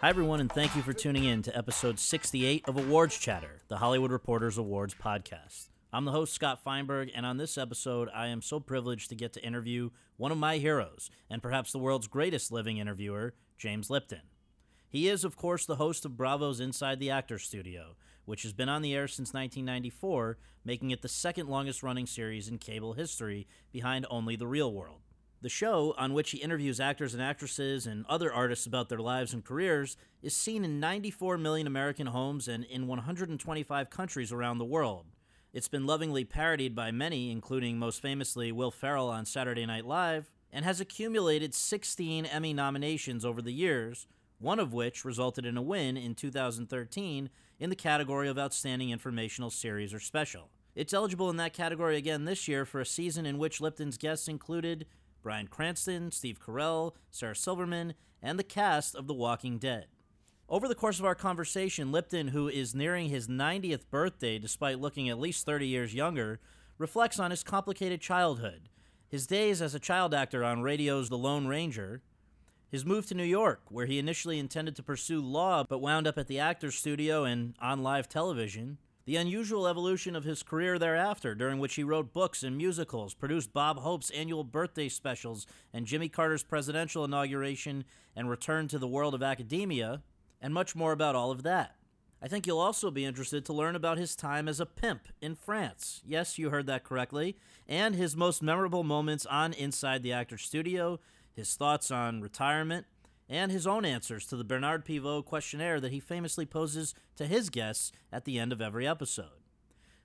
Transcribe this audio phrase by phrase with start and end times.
[0.00, 3.78] Hi, everyone, and thank you for tuning in to episode 68 of Awards Chatter, the
[3.78, 5.70] Hollywood Reporters Awards podcast.
[5.92, 9.32] I'm the host, Scott Feinberg, and on this episode, I am so privileged to get
[9.32, 14.22] to interview one of my heroes, and perhaps the world's greatest living interviewer, James Lipton.
[14.88, 18.68] He is, of course, the host of Bravo's Inside the Actors Studio, which has been
[18.68, 23.48] on the air since 1994, making it the second longest running series in cable history
[23.72, 25.07] behind only The Real World.
[25.40, 29.32] The show, on which he interviews actors and actresses and other artists about their lives
[29.32, 34.64] and careers, is seen in 94 million American homes and in 125 countries around the
[34.64, 35.06] world.
[35.52, 40.28] It's been lovingly parodied by many, including most famously Will Ferrell on Saturday Night Live,
[40.52, 44.08] and has accumulated 16 Emmy nominations over the years,
[44.40, 49.50] one of which resulted in a win in 2013 in the category of Outstanding Informational
[49.50, 50.50] Series or Special.
[50.74, 54.28] It's eligible in that category again this year for a season in which Lipton's guests
[54.28, 54.86] included
[55.22, 59.86] Bryan Cranston, Steve Carell, Sarah Silverman, and the cast of The Walking Dead.
[60.48, 65.08] Over the course of our conversation, Lipton, who is nearing his 90th birthday despite looking
[65.08, 66.40] at least 30 years younger,
[66.78, 68.68] reflects on his complicated childhood,
[69.08, 72.02] his days as a child actor on radio's The Lone Ranger,
[72.70, 76.18] his move to New York, where he initially intended to pursue law but wound up
[76.18, 78.78] at the Actors Studio and on live television,
[79.08, 83.54] the unusual evolution of his career thereafter, during which he wrote books and musicals, produced
[83.54, 89.14] Bob Hope's annual birthday specials and Jimmy Carter's presidential inauguration, and returned to the world
[89.14, 90.02] of academia,
[90.42, 91.76] and much more about all of that.
[92.20, 95.36] I think you'll also be interested to learn about his time as a pimp in
[95.36, 96.02] France.
[96.04, 97.38] Yes, you heard that correctly.
[97.66, 101.00] And his most memorable moments on Inside the Actors Studio,
[101.34, 102.84] his thoughts on retirement,
[103.28, 107.50] and his own answers to the Bernard Pivot questionnaire that he famously poses to his
[107.50, 109.42] guests at the end of every episode.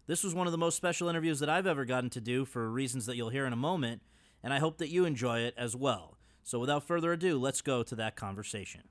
[0.05, 2.69] This was one of the most special interviews that I've ever gotten to do for
[2.69, 4.01] reasons that you'll hear in a moment,
[4.43, 6.17] and I hope that you enjoy it as well.
[6.43, 8.81] So without further ado, let's go to that conversation.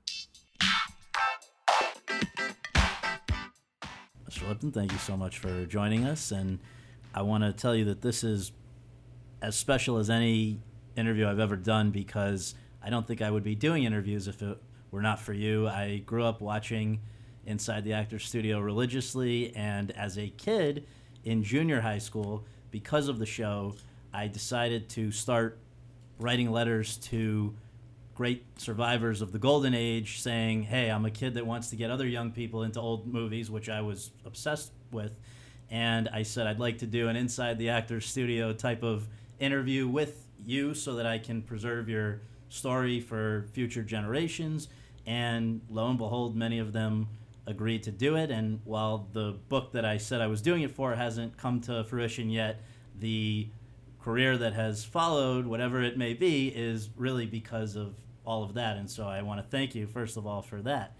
[4.27, 4.47] Mr.
[4.47, 6.57] Lipton, thank you so much for joining us, and
[7.13, 8.51] I want to tell you that this is
[9.43, 10.59] as special as any
[10.95, 14.57] interview I've ever done because I don't think I would be doing interviews if it
[14.91, 15.67] were not for you.
[15.67, 16.99] I grew up watching
[17.45, 20.85] Inside the Actors Studio religiously, and as a kid
[21.23, 23.75] in junior high school, because of the show,
[24.13, 25.59] I decided to start
[26.19, 27.55] writing letters to
[28.15, 31.89] great survivors of the golden age saying, Hey, I'm a kid that wants to get
[31.89, 35.13] other young people into old movies, which I was obsessed with.
[35.69, 39.07] And I said, I'd like to do an Inside the Actors Studio type of
[39.39, 42.21] interview with you so that I can preserve your
[42.53, 44.67] story for future generations.
[45.05, 47.07] And lo and behold, many of them
[47.47, 48.29] agreed to do it.
[48.31, 51.83] And while the book that I said I was doing it for hasn't come to
[51.83, 52.61] fruition yet,
[52.99, 53.47] the
[54.01, 58.77] career that has followed, whatever it may be, is really because of all of that.
[58.77, 60.95] And so I want to thank you, first of all, for that,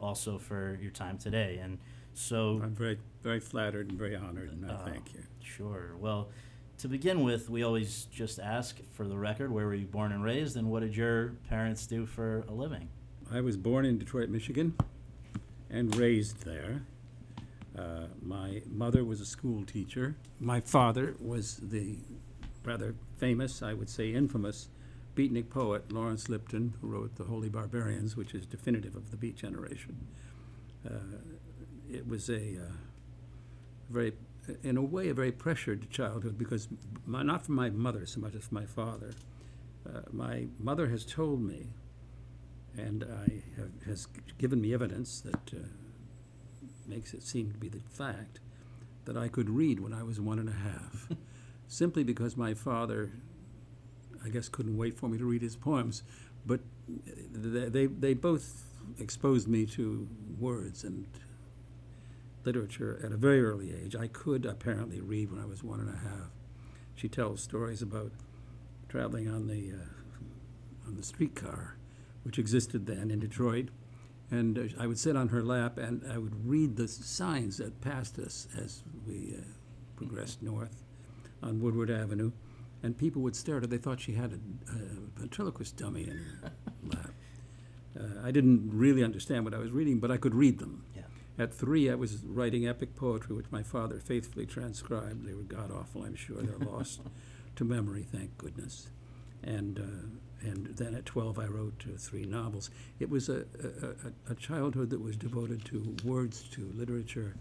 [0.00, 1.60] also for your time today.
[1.62, 1.78] And
[2.14, 5.22] so I'm very, very flattered and very honored, and I Uh, thank you.
[5.40, 5.96] Sure.
[5.98, 6.28] Well,
[6.78, 10.22] to begin with, we always just ask for the record where were you born and
[10.22, 12.88] raised, and what did your parents do for a living?
[13.32, 14.74] I was born in Detroit, Michigan,
[15.70, 16.82] and raised there.
[17.76, 20.16] Uh, my mother was a school teacher.
[20.40, 21.98] My father was the
[22.64, 24.68] rather famous, I would say infamous,
[25.14, 29.36] beatnik poet Lawrence Lipton, who wrote The Holy Barbarians, which is definitive of the Beat
[29.36, 30.06] generation.
[30.86, 31.18] Uh,
[31.90, 32.72] it was a uh,
[33.90, 34.12] very,
[34.62, 36.68] in a way, a very pressured childhood because
[37.04, 39.14] my, not from my mother so much as from my father.
[39.86, 41.68] Uh, my mother has told me,
[42.76, 44.08] and I have, has
[44.38, 45.66] given me evidence that uh,
[46.86, 48.40] makes it seem to be the fact,
[49.04, 51.08] that I could read when I was one and a half,
[51.68, 53.12] simply because my father,
[54.24, 56.02] I guess, couldn't wait for me to read his poems.
[56.44, 56.60] But
[57.32, 58.64] they, they, they both
[58.98, 60.08] exposed me to
[60.38, 61.06] words and
[62.46, 63.96] literature at a very early age.
[63.96, 66.30] I could apparently read when I was one and a half.
[66.94, 68.12] She tells stories about
[68.88, 71.76] traveling on the uh, on the streetcar,
[72.22, 73.68] which existed then in Detroit,
[74.30, 77.80] and uh, I would sit on her lap and I would read the signs that
[77.80, 79.42] passed us as we uh,
[79.96, 80.84] progressed north
[81.42, 82.30] on Woodward Avenue,
[82.82, 83.66] and people would stare at her.
[83.66, 86.52] They thought she had a, a ventriloquist dummy in her
[86.84, 87.10] lap.
[87.98, 90.84] Uh, I didn't really understand what I was reading, but I could read them.
[91.38, 95.26] At three, I was writing epic poetry, which my father faithfully transcribed.
[95.26, 96.38] They were god awful, I'm sure.
[96.42, 97.00] They're lost
[97.56, 98.88] to memory, thank goodness.
[99.42, 102.70] And uh, and then at 12, I wrote uh, three novels.
[103.00, 107.34] It was a, a, a- a childhood that was devoted to words, to literature.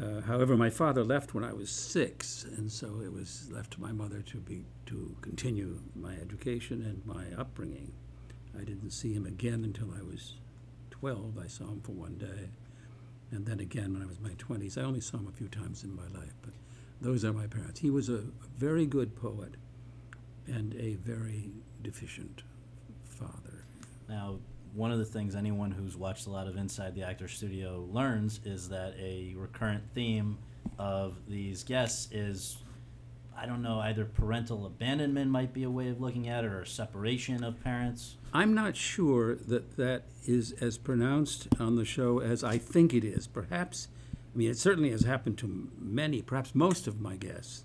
[0.00, 3.80] Uh, however, my father left when I was six, and so it was left to
[3.80, 7.92] my mother to be to continue my education and my upbringing.
[8.58, 10.34] I didn't see him again until I was
[11.00, 11.38] 12.
[11.42, 12.50] I saw him for one day,
[13.30, 14.78] and then again when I was in my 20s.
[14.78, 16.54] I only saw him a few times in my life, but
[17.00, 17.80] those are my parents.
[17.80, 18.24] He was a
[18.56, 19.54] very good poet
[20.46, 21.50] and a very
[21.82, 22.42] deficient
[23.04, 23.64] father.
[24.08, 24.38] Now,
[24.74, 28.40] one of the things anyone who's watched a lot of Inside the Actor Studio learns
[28.44, 30.38] is that a recurrent theme
[30.78, 32.58] of these guests is,
[33.40, 36.64] I don't know, either parental abandonment might be a way of looking at it, or
[36.64, 38.16] separation of parents.
[38.32, 43.04] I'm not sure that that is as pronounced on the show as I think it
[43.04, 43.26] is.
[43.26, 43.88] Perhaps,
[44.34, 47.64] I mean, it certainly has happened to many, perhaps most of my guests.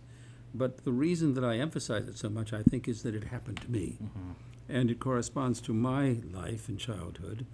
[0.54, 3.60] But the reason that I emphasize it so much, I think, is that it happened
[3.62, 3.98] to me.
[4.70, 7.48] And it corresponds to my life and childhood.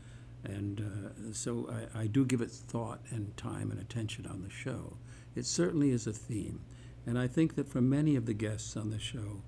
[0.43, 4.49] And uh, so I, I do give it thought and time and attention on the
[4.49, 4.97] show.
[5.35, 6.61] It certainly is a theme.
[7.05, 9.43] And I think that for many of the guests on the show,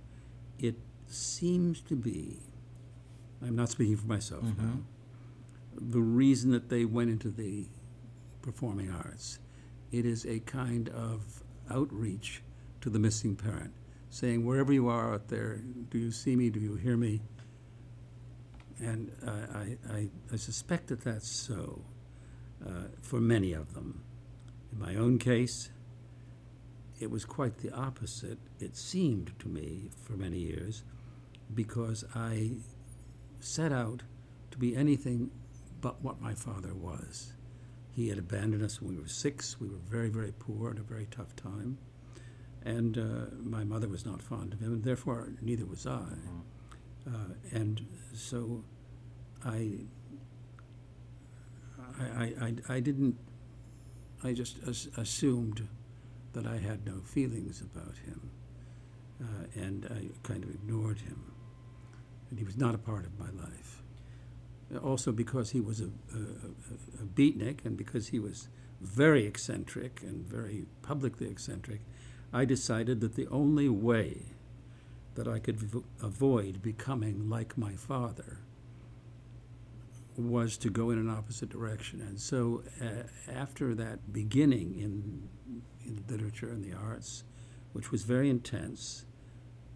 [0.57, 0.75] it
[1.07, 2.39] seems to be
[3.43, 4.79] I'm not speaking for myself now.
[5.75, 7.65] The reason that they went into the
[8.41, 9.39] performing arts,
[9.91, 12.43] it is a kind of outreach
[12.81, 13.73] to the missing parent,
[14.09, 16.49] saying, wherever you are out there, do you see me?
[16.49, 17.21] Do you hear me?
[18.79, 21.81] And I, I, I, I suspect that that's so
[22.65, 24.03] uh, for many of them.
[24.71, 25.69] In my own case,
[27.01, 30.83] it was quite the opposite, it seemed to me, for many years,
[31.55, 32.51] because I
[33.39, 34.03] set out
[34.51, 35.31] to be anything
[35.81, 37.33] but what my father was.
[37.89, 39.59] He had abandoned us when we were six.
[39.59, 41.79] We were very, very poor at a very tough time.
[42.63, 46.05] And uh, my mother was not fond of him, and therefore neither was I.
[47.07, 47.83] Uh, and
[48.13, 48.63] so
[49.43, 49.71] I,
[51.99, 53.17] I, I, I, didn't,
[54.23, 55.67] I just as- assumed
[56.33, 58.31] that I had no feelings about him.
[59.21, 61.31] Uh, and I kind of ignored him
[62.31, 63.83] and he was not a part of my life.
[64.83, 68.47] Also because he was a, a, a, beatnik and because he was
[68.79, 71.81] very eccentric and very publicly eccentric,
[72.33, 74.23] I decided that the only way
[75.15, 78.39] that I could v- avoid becoming like my father
[80.29, 82.01] was to go in an opposite direction.
[82.01, 85.29] And so uh, after that beginning in,
[85.85, 87.23] in literature and the arts,
[87.73, 89.05] which was very intense,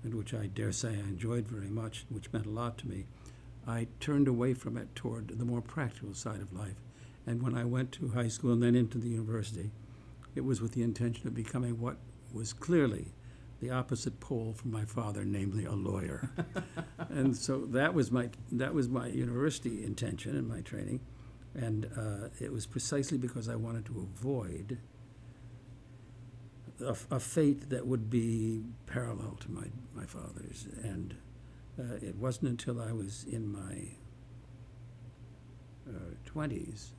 [0.03, 3.05] and which I dare say I enjoyed very much, which meant a lot to me,
[3.67, 6.75] I turned away from it toward the more practical side of life.
[7.25, 9.72] And when I went to high school and then into the university,
[10.36, 11.98] it was with the intention of becoming what
[12.31, 13.13] was clearly
[13.65, 16.29] the opposite pole from my father, namely a lawyer.
[17.10, 21.00] and so that was my that was my university intention and my training,
[21.55, 24.77] and uh, it was precisely because I wanted to avoid
[26.81, 30.67] a, a fate that would be parallel to my, my father's.
[30.84, 31.15] And
[31.79, 33.88] uh, it wasn't until I was in my
[35.89, 36.89] uh, 20s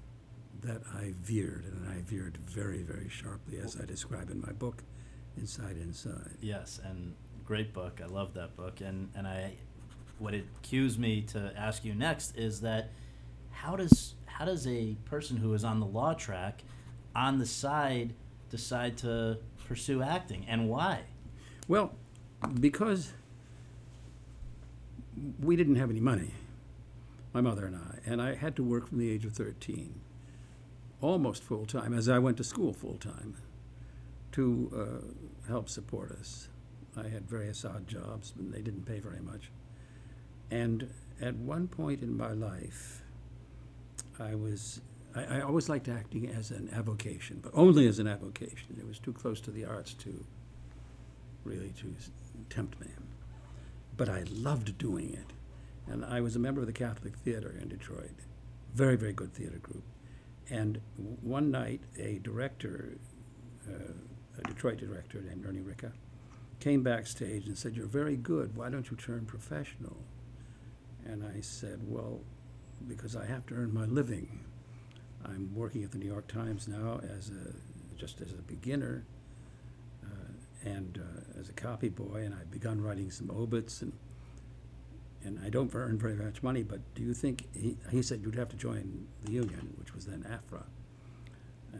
[0.62, 4.82] that I veered, and I veered very, very sharply, as I describe in my book,
[5.36, 6.36] Inside Inside.
[6.40, 7.14] Yes, and
[7.44, 8.00] great book.
[8.02, 8.80] I love that book.
[8.80, 9.54] And and I,
[10.18, 12.90] what it cues me to ask you next is that
[13.50, 16.62] how does how does a person who is on the law track,
[17.14, 18.12] on the side,
[18.50, 21.02] decide to pursue acting, and why?
[21.68, 21.92] Well,
[22.60, 23.12] because
[25.40, 26.32] we didn't have any money,
[27.32, 30.00] my mother and I, and I had to work from the age of 13,
[31.00, 33.36] almost full time, as I went to school full time,
[34.32, 36.48] to uh, help support us.
[36.96, 39.50] I had various odd jobs, but they didn't pay very much.
[40.50, 43.02] And at one point in my life,
[44.18, 44.80] I was
[45.14, 48.76] I, I always liked acting as an avocation, but only as an avocation.
[48.78, 50.24] It was too close to the arts to
[51.44, 51.94] really to
[52.50, 52.88] tempt me.
[53.96, 55.32] But I loved doing it.
[55.90, 58.10] And I was a member of the Catholic Theater in Detroit.
[58.74, 59.84] Very, very good theater group.
[60.50, 60.80] And
[61.22, 62.98] one night, a director,
[63.68, 63.92] uh,
[64.42, 65.92] Detroit director named Ernie Ricca,
[66.60, 68.56] came backstage and said, You're very good.
[68.56, 69.96] Why don't you turn professional?
[71.04, 72.20] And I said, Well,
[72.88, 74.44] because I have to earn my living.
[75.24, 77.52] I'm working at the New York Times now as a
[77.96, 79.06] just as a beginner
[80.04, 83.92] uh, and uh, as a copy boy, and I've begun writing some obits and
[85.24, 86.62] and I don't earn very much money.
[86.62, 90.06] But do you think he, he said you'd have to join the union, which was
[90.06, 90.62] then AFRA?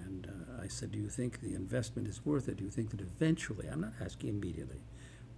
[0.05, 2.57] And uh, I said, do you think the investment is worth it?
[2.57, 4.81] Do you think that eventually, I'm not asking immediately,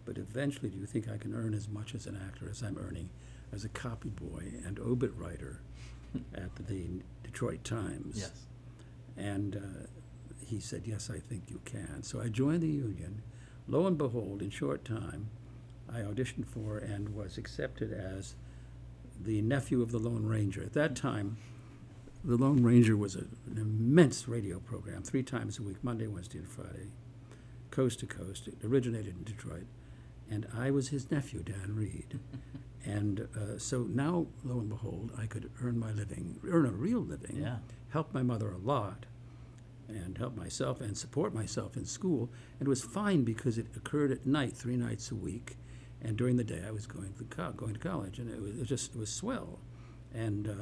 [0.05, 2.79] but eventually, do you think I can earn as much as an actor as I'm
[2.79, 3.11] earning
[3.53, 5.61] as a copy boy and obit writer
[6.35, 8.17] at the Detroit Times?
[8.19, 8.47] Yes.
[9.17, 9.87] And uh,
[10.47, 12.03] he said, Yes, I think you can.
[12.03, 13.23] So I joined the union.
[13.67, 15.29] Lo and behold, in short time,
[15.93, 18.35] I auditioned for and was accepted as
[19.21, 20.63] the nephew of the Lone Ranger.
[20.63, 21.37] At that time,
[22.25, 23.21] the Lone Ranger was a,
[23.51, 26.89] an immense radio program, three times a week, Monday, Wednesday, and Friday,
[27.71, 28.49] coast to coast.
[28.49, 29.67] It originated in Detroit.
[30.31, 32.19] And I was his nephew, Dan Reed.
[32.85, 37.01] and uh, so now, lo and behold, I could earn my living, earn a real
[37.01, 37.57] living, Yeah.
[37.91, 39.07] help my mother a lot,
[39.89, 42.31] and help myself and support myself in school.
[42.59, 45.57] And it was fine because it occurred at night, three nights a week.
[46.03, 48.51] And during the day, I was going to, co- going to college, and it was,
[48.51, 49.61] it was just it was swell.
[50.15, 50.53] And uh,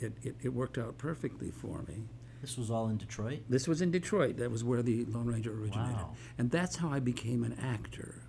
[0.00, 2.02] it, it, it worked out perfectly for me.
[2.42, 3.42] This was all in Detroit.
[3.48, 4.36] This was in Detroit.
[4.38, 5.94] That was where the Lone Ranger originated.
[5.94, 6.14] Wow.
[6.38, 8.22] And that's how I became an actor.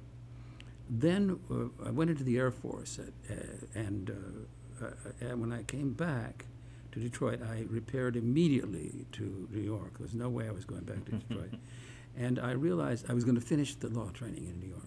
[0.90, 3.42] Then uh, I went into the Air Force, at, uh,
[3.74, 4.12] and,
[4.82, 6.46] uh, uh, and when I came back
[6.92, 9.98] to Detroit, I repaired immediately to New York.
[9.98, 11.56] There was no way I was going back to Detroit.
[12.16, 14.84] And I realized I was going to finish the law training in New York.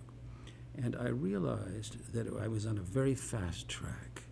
[0.76, 4.22] And I realized that I was on a very fast track.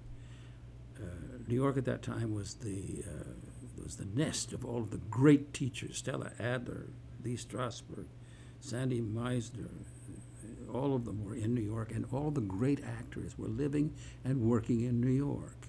[1.47, 4.99] New York at that time was the uh, was the nest of all of the
[5.11, 6.87] great teachers: Stella Adler,
[7.23, 8.07] Lee Strasberg,
[8.61, 9.71] Sandy Meisner.
[10.73, 14.41] All of them were in New York, and all the great actors were living and
[14.41, 15.69] working in New York,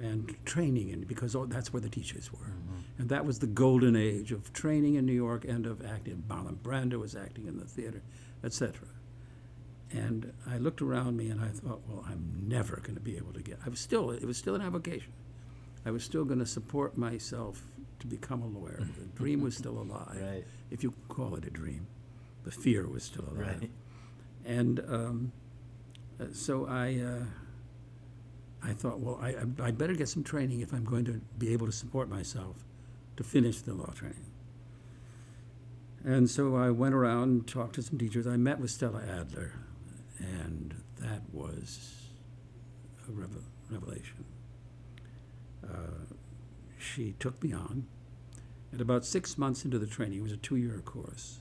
[0.00, 2.52] and training in because all, that's where the teachers were,
[2.98, 6.24] and that was the golden age of training in New York and of acting.
[6.28, 8.02] Marlon Brando was acting in the theater,
[8.42, 8.88] etc.
[9.92, 13.32] And I looked around me and I thought, well, I'm never going to be able
[13.32, 13.58] to get.
[13.66, 15.12] I was still, it was still an avocation.
[15.84, 17.62] I was still going to support myself
[17.98, 18.80] to become a lawyer.
[18.98, 20.44] The dream was still alive, Right.
[20.70, 21.86] if you call it a dream.
[22.44, 23.60] The fear was still alive.
[23.60, 23.70] Right.
[24.46, 25.32] And um,
[26.20, 27.24] uh, so I, uh,
[28.62, 31.52] I thought, well, I, I I better get some training if I'm going to be
[31.52, 32.56] able to support myself
[33.16, 34.26] to finish the law training.
[36.04, 38.26] And so I went around, and talked to some teachers.
[38.26, 39.52] I met with Stella Adler,
[40.20, 42.02] and that was
[43.08, 44.24] a revel- revelation.
[45.64, 46.14] Uh,
[46.78, 47.86] she took me on,
[48.72, 51.40] and about six months into the training, it was a two year course,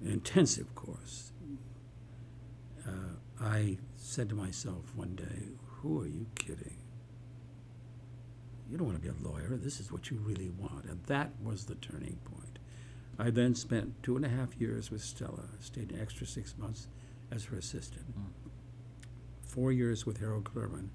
[0.00, 1.32] an intensive course.
[2.86, 5.48] Uh, I said to myself one day,
[5.80, 6.76] Who are you kidding?
[8.70, 9.56] You don't want to be a lawyer.
[9.56, 10.86] This is what you really want.
[10.86, 12.58] And that was the turning point.
[13.18, 16.88] I then spent two and a half years with Stella, stayed an extra six months
[17.32, 18.04] as her assistant.
[19.42, 20.88] Four years with Harold Clurman,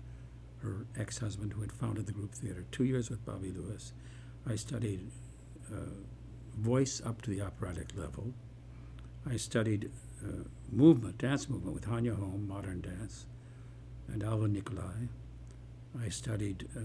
[0.61, 2.65] her ex husband who had founded the group theater.
[2.71, 3.93] Two years with Bobby Lewis.
[4.47, 5.11] I studied
[5.71, 5.77] uh,
[6.57, 8.33] voice up to the operatic level.
[9.29, 9.91] I studied
[10.23, 13.25] uh, movement, dance movement with Hanya Holm, modern dance,
[14.07, 15.09] and Alwin Nikolais.
[16.03, 16.79] I studied uh,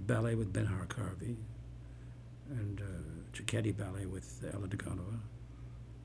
[0.00, 1.36] ballet with Ben Harkarvy
[2.50, 5.18] and uh, ballet with Ella Daganova.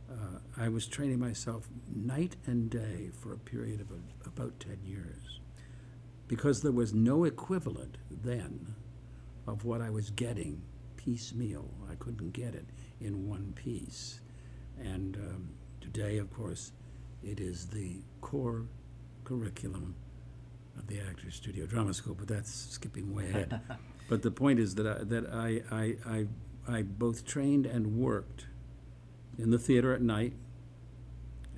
[0.10, 4.80] Uh, I was training myself night and day for a period of a, about 10
[4.84, 5.40] years
[6.28, 8.76] because there was no equivalent then
[9.48, 10.62] of what I was getting
[10.98, 11.70] piecemeal.
[11.90, 12.66] I couldn't get it
[13.00, 14.20] in one piece.
[14.78, 15.50] And um,
[15.82, 16.72] today, of course,
[17.24, 18.66] it is the core
[19.24, 19.96] curriculum
[20.78, 23.62] of the Actors Studio Drama School, but that's skipping way ahead.
[24.10, 26.28] but the point is that I, that I, I, I,
[26.78, 28.48] I both trained and worked
[29.38, 30.34] in the theater at night,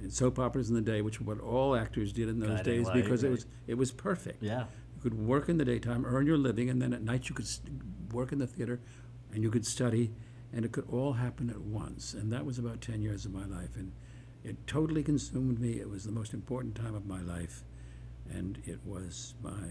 [0.02, 2.74] and soap operas in the day, which were what all actors did in those Guiding
[2.74, 4.44] days light, because it was it was perfect.
[4.44, 4.66] Yeah.
[4.96, 7.48] You could work in the daytime, earn your living, and then at night you could
[7.48, 7.82] st-
[8.12, 8.80] work in the theater,
[9.34, 10.12] and you could study,
[10.52, 12.14] and it could all happen at once.
[12.14, 13.92] And that was about ten years of my life, and
[14.44, 15.80] it totally consumed me.
[15.80, 17.64] It was the most important time of my life,
[18.30, 19.70] and it was my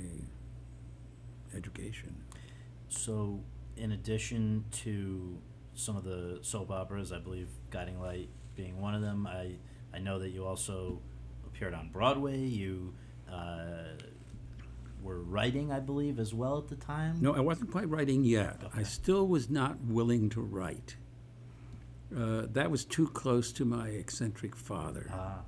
[1.54, 2.24] education.
[2.88, 3.40] So
[3.76, 5.38] in addition to
[5.78, 9.52] some of the soap operas, I believe Guiding Light being one of them, I
[9.94, 11.00] I know that you also
[11.46, 12.38] appeared on Broadway.
[12.38, 12.92] You
[13.32, 13.94] uh,
[15.02, 17.18] were writing, I believe, as well at the time.
[17.20, 18.60] No, I wasn't quite writing yet.
[18.74, 20.96] I still was not willing to write.
[22.14, 25.40] Uh, that was too close to my eccentric father Ah,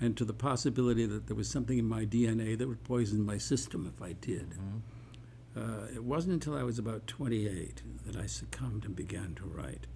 [0.00, 3.38] and to the possibility that there was something in my DNA that would poison my
[3.38, 4.54] system if I did.
[5.56, 9.86] Uh, it wasn't until I was about 28 that I succumbed and began to write.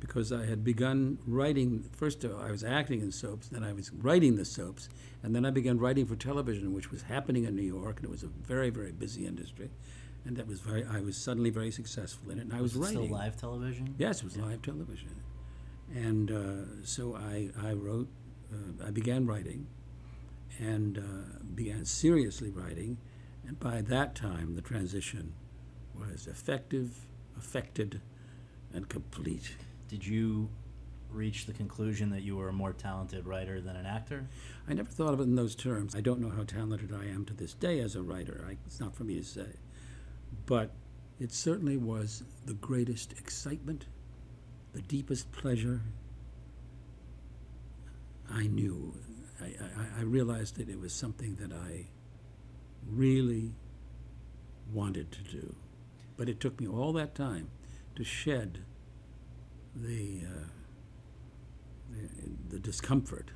[0.00, 3.90] Because I had begun writing, first uh, I was acting in soaps, then I was
[3.92, 4.88] writing the soaps,
[5.22, 8.10] and then I began writing for television, which was happening in New York, and it
[8.10, 9.70] was a very, very busy industry.
[10.26, 12.90] And that was very, I was suddenly very successful in it, and I was, was
[12.90, 13.08] it writing.
[13.08, 13.94] still live television?
[13.98, 15.10] Yes, it was live television.
[15.94, 18.08] And uh, so I, I wrote,
[18.52, 19.66] uh, I began writing
[20.58, 22.98] and uh, began seriously writing.
[23.46, 25.34] And by that time, the transition
[25.94, 28.00] was effective, affected,
[28.72, 29.56] and complete.
[29.88, 30.48] Did you
[31.10, 34.26] reach the conclusion that you were a more talented writer than an actor?
[34.68, 35.94] I never thought of it in those terms.
[35.94, 38.44] I don't know how talented I am to this day as a writer.
[38.48, 39.46] I, it's not for me to say.
[40.46, 40.72] But
[41.20, 43.86] it certainly was the greatest excitement,
[44.72, 45.82] the deepest pleasure.
[48.28, 48.94] I knew,
[49.40, 51.86] I, I, I realized that it was something that I
[52.88, 53.54] really
[54.72, 55.56] wanted to do.
[56.16, 57.50] But it took me all that time
[57.96, 58.60] to shed
[59.74, 60.44] the, uh,
[61.90, 63.30] the, the discomfort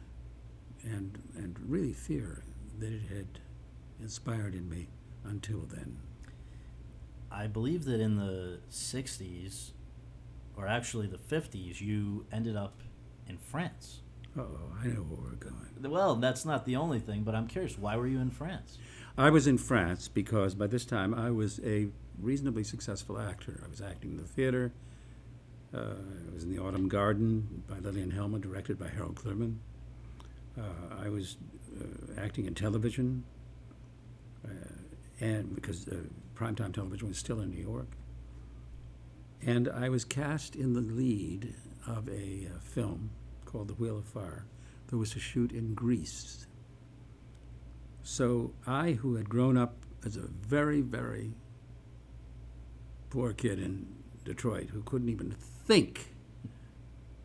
[0.84, 2.44] and, and really fear
[2.78, 3.40] that it had
[4.00, 4.88] inspired in me
[5.24, 5.98] until then.
[7.30, 9.72] I believe that in the 60s,
[10.56, 12.80] or actually the 50s, you ended up
[13.28, 14.00] in France.
[14.36, 14.46] Oh,
[14.80, 15.90] I know where we're going.
[15.92, 18.78] Well, that's not the only thing, but I'm curious, why were you in France?
[19.18, 21.88] I was in France because by this time I was a
[22.20, 23.60] reasonably successful actor.
[23.64, 24.72] I was acting in the theater.
[25.75, 25.94] Uh,
[26.30, 29.56] I was in The Autumn Garden by Lillian Hellman, directed by Harold Clurman.
[30.56, 30.62] Uh,
[31.04, 31.37] I was
[31.80, 33.24] uh, acting in television,
[34.44, 34.50] uh,
[35.18, 35.96] and because uh,
[36.37, 37.88] primetime television was still in New York.
[39.44, 41.54] And I was cast in the lead
[41.88, 43.11] of a uh, film
[43.44, 44.46] called The Wheel of Fire
[44.87, 46.46] that was to shoot in Greece.
[48.11, 51.35] So I, who had grown up as a very, very
[53.11, 53.87] poor kid in
[54.25, 56.14] Detroit, who couldn't even think,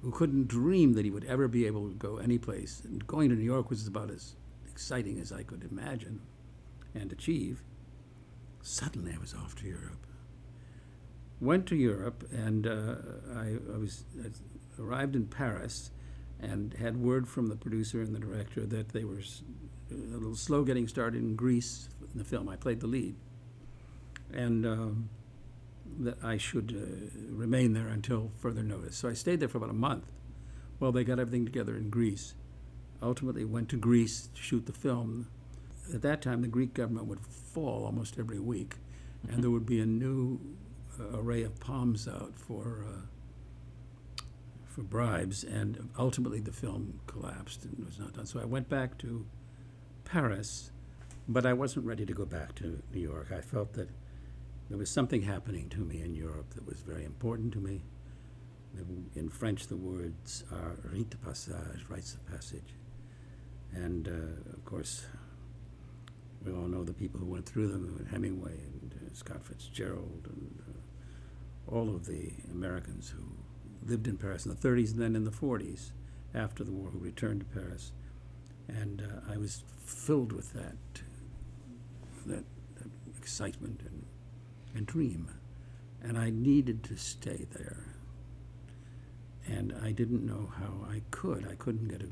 [0.02, 3.36] who couldn't dream that he would ever be able to go anyplace, and going to
[3.36, 4.36] New York was about as
[4.69, 6.19] exciting as I could imagine
[6.93, 7.63] and achieve,
[8.62, 10.06] suddenly I was off to Europe.
[11.39, 12.96] Went to Europe, and uh,
[13.34, 14.28] I, I was I
[14.82, 15.91] arrived in Paris,
[16.41, 19.22] and had word from the producer and the director that they were
[20.13, 22.49] a little slow getting started in Greece in the film.
[22.49, 23.15] I played the lead,
[24.34, 25.10] and um,
[25.99, 28.95] that I should uh, remain there until further notice.
[28.95, 30.12] So I stayed there for about a month
[30.79, 32.36] while they got everything together in Greece.
[33.01, 35.27] Ultimately, went to Greece to shoot the film.
[35.93, 38.75] At that time, the Greek government would fall almost every week,
[39.29, 40.39] and there would be a new
[40.99, 42.86] uh, array of palms out for.
[42.88, 43.01] Uh,
[44.73, 48.25] for bribes, and ultimately the film collapsed and was not done.
[48.25, 49.23] So I went back to
[50.13, 50.69] Paris,
[51.28, 53.32] but I wasn't ready to go back to New York.
[53.36, 53.89] I felt that
[54.69, 57.82] there was something happening to me in Europe that was very important to me.
[59.15, 62.76] In French, the words are rite de passage, rites of passage.
[63.73, 65.04] And uh, of course,
[66.45, 70.62] we all know the people who went through them Hemingway and uh, Scott Fitzgerald and
[70.69, 73.23] uh, all of the Americans who
[73.84, 75.89] lived in Paris in the 30s and then in the 40s
[76.36, 77.93] after the war who returned to Paris.
[78.67, 80.76] And uh, I was filled with that,
[82.26, 82.43] that,
[82.76, 84.06] that excitement and,
[84.76, 85.30] and dream.
[86.02, 87.86] And I needed to stay there.
[89.45, 91.47] And I didn't know how I could.
[91.49, 92.08] I couldn't get a,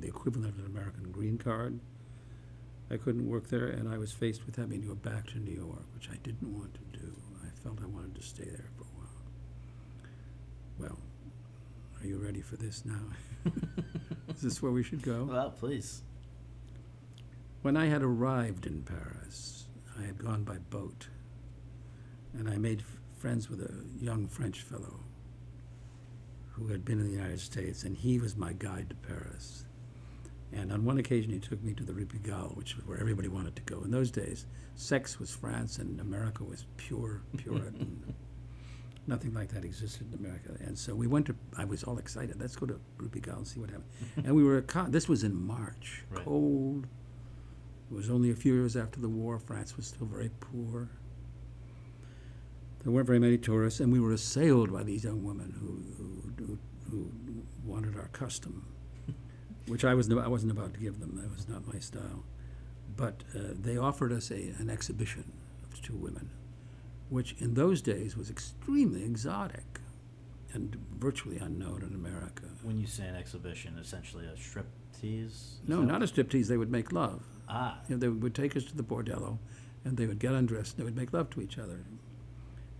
[0.00, 1.78] the equivalent of an American green card.
[2.90, 5.54] I couldn't work there, and I was faced with having to go back to New
[5.54, 7.14] York, which I didn't want to do.
[7.42, 9.08] I felt I wanted to stay there for a while.
[10.78, 10.98] Well,
[12.00, 13.00] are you ready for this now?
[14.34, 15.24] Is this where we should go?
[15.24, 16.02] Well, please.
[17.62, 19.66] When I had arrived in Paris,
[19.98, 21.08] I had gone by boat,
[22.36, 25.00] and I made f- friends with a young French fellow
[26.50, 29.64] who had been in the United States, and he was my guide to Paris.
[30.52, 33.28] And on one occasion, he took me to the Rue Pigalle, which was where everybody
[33.28, 33.82] wanted to go.
[33.82, 38.14] In those days, sex was France, and America was pure Puritan.
[39.06, 40.50] Nothing like that existed in America.
[40.60, 42.38] And so we went to, I was all excited.
[42.40, 43.88] Let's go to Rue Pigalle and see what happened.
[44.24, 46.24] and we were, this was in March, Right.
[46.24, 46.86] cold.
[47.90, 49.38] It was only a few years after the war.
[49.38, 50.88] France was still very poor.
[52.84, 55.82] there weren't very many tourists, and we were assailed by these young women who,
[56.44, 56.58] who, who,
[56.90, 58.66] who wanted our custom,
[59.66, 61.18] which I, was, I wasn't about to give them.
[61.20, 62.24] That was not my style.
[62.96, 65.32] But uh, they offered us a, an exhibition
[65.64, 66.30] of two women,
[67.12, 69.80] which in those days was extremely exotic
[70.54, 72.44] and virtually unknown in America.
[72.62, 74.66] When you say an exhibition, essentially a strip
[74.98, 75.60] tease?
[75.66, 76.46] No, not a striptease.
[76.48, 77.22] They would make love.
[77.48, 79.38] Ah, You know, they would take us to the bordello,
[79.84, 81.84] and they would get undressed, and they would make love to each other.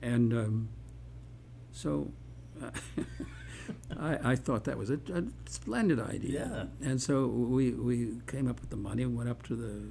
[0.01, 0.69] And um,
[1.71, 2.11] so
[2.63, 2.71] uh,
[3.99, 6.69] I, I thought that was a, a splendid idea.
[6.81, 6.89] Yeah.
[6.89, 9.83] And so we, we came up with the money and went up to the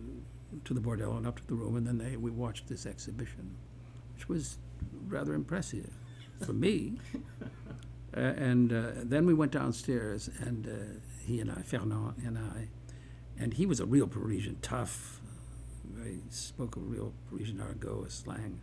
[0.66, 3.56] to the bordello and up to the room, and then they, we watched this exhibition,
[4.22, 4.58] which was
[5.08, 5.90] rather impressive
[6.46, 6.94] for me.
[8.14, 12.68] Uh, and uh, then we went downstairs, and uh, he and I, Fernand and I,
[13.40, 15.22] and he was a real Parisian, tough,
[15.86, 18.60] very, spoke a real Parisian argot, a slang.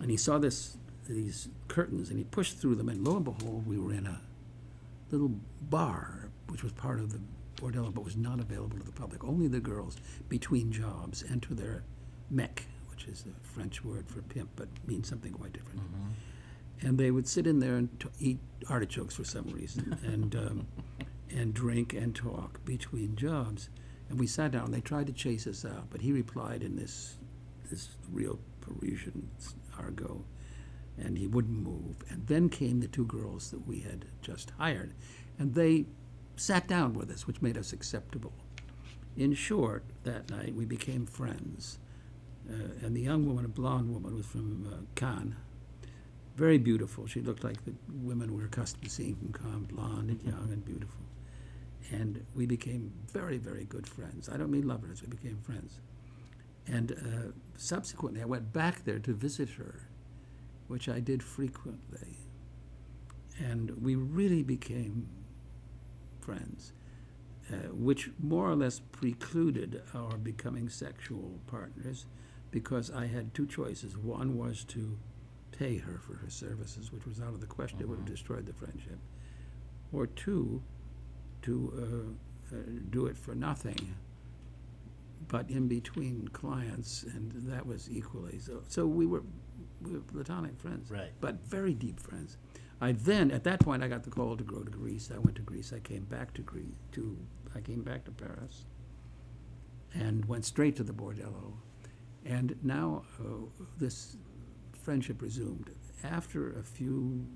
[0.00, 0.76] And he saw this
[1.08, 4.20] these curtains, and he pushed through them, and lo and behold, we were in a
[5.12, 5.30] little
[5.70, 7.20] bar, which was part of the
[7.62, 9.22] bordello, but was not available to the public.
[9.22, 11.84] Only the girls, between jobs, enter their
[12.28, 12.67] mec, which
[13.08, 15.80] is a French word for pimp, but means something quite different
[16.80, 20.66] and they would sit in there and t- eat artichokes for some reason, and um,
[21.30, 23.68] and drink and talk between jobs.
[24.08, 24.66] And we sat down.
[24.66, 27.16] and They tried to chase us out, but he replied in this
[27.70, 29.28] this real Parisian
[29.78, 30.22] argot,
[30.96, 31.96] and he wouldn't move.
[32.08, 34.94] And then came the two girls that we had just hired,
[35.38, 35.86] and they
[36.36, 38.32] sat down with us, which made us acceptable.
[39.16, 41.78] In short, that night we became friends.
[42.50, 45.36] Uh, and the young woman, a blonde woman, was from uh, Cannes
[46.38, 47.04] very beautiful.
[47.08, 50.64] She looked like the women we're accustomed to seeing from Cannes, blonde and young and
[50.64, 51.02] beautiful.
[51.90, 54.28] And we became very, very good friends.
[54.28, 55.80] I don't mean lovers, we became friends.
[56.68, 59.88] And uh, subsequently, I went back there to visit her,
[60.68, 62.18] which I did frequently.
[63.40, 65.08] And we really became
[66.20, 66.72] friends,
[67.50, 72.06] uh, which more or less precluded our becoming sexual partners
[72.50, 73.96] because I had two choices.
[73.96, 74.98] One was to
[75.52, 77.80] pay her for her services, which was out of the question.
[77.80, 78.98] It would have destroyed the friendship.
[79.92, 80.62] Or two,
[81.42, 82.14] to
[82.52, 83.94] uh, uh, do it for nothing,
[85.28, 88.62] but in between clients, and that was equally so.
[88.68, 89.22] So we were,
[89.82, 91.12] we were platonic friends, Right.
[91.20, 92.36] But very deep friends.
[92.80, 95.10] I then, at that point, I got the call to go to Greece.
[95.14, 95.72] I went to Greece.
[95.74, 96.76] I came back to Greece.
[96.92, 97.16] To
[97.54, 98.64] I came back to Paris,
[99.94, 101.54] and went straight to the bordello.
[102.28, 103.46] And now uh,
[103.78, 104.18] this
[104.82, 105.70] friendship resumed.
[106.04, 107.26] After a few,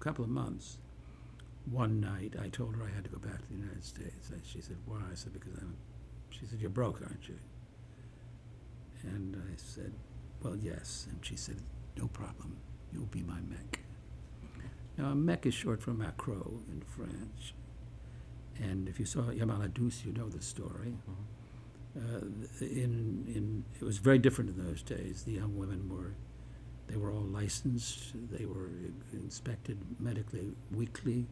[0.00, 0.78] couple of months,
[1.64, 4.30] one night I told her I had to go back to the United States.
[4.44, 5.76] She said, "Why?" I said, "Because I'm."
[6.28, 7.38] She said, "You're broke, aren't you?"
[9.02, 9.92] And I said,
[10.42, 11.56] "Well, yes." And she said,
[11.96, 12.58] "No problem.
[12.92, 13.80] You'll be my mec."
[14.98, 17.54] Now, a mec is short for maquereau in French.
[18.58, 20.96] And if you saw Irma la Douce, you know the story.
[21.08, 21.12] Uh,
[22.60, 25.22] in, in, it was very different in those days.
[25.22, 26.14] The young women were,
[26.88, 28.12] they were all licensed.
[28.30, 28.70] They were
[29.12, 31.26] inspected medically weekly.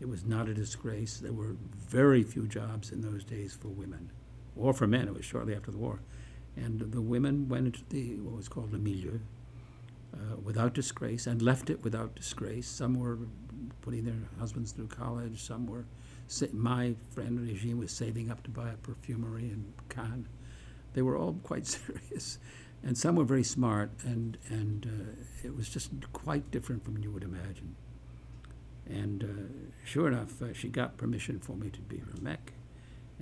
[0.00, 1.18] It was not a disgrace.
[1.18, 1.56] There were
[1.88, 4.10] very few jobs in those days for women,
[4.56, 5.08] or for men.
[5.08, 6.00] It was shortly after the war,
[6.56, 9.20] and the women went into the what was called le milieu
[10.12, 12.68] uh, without disgrace and left it without disgrace.
[12.68, 13.18] Some were
[13.80, 15.42] putting their husbands through college.
[15.42, 15.86] Some were.
[16.52, 20.26] My friend Regine was saving up to buy a perfumery in Cannes.
[20.94, 22.38] They were all quite serious,
[22.82, 23.90] and some were very smart.
[24.02, 27.76] And and uh, it was just quite different from you would imagine.
[28.86, 32.52] And uh, sure enough, uh, she got permission for me to be her mec,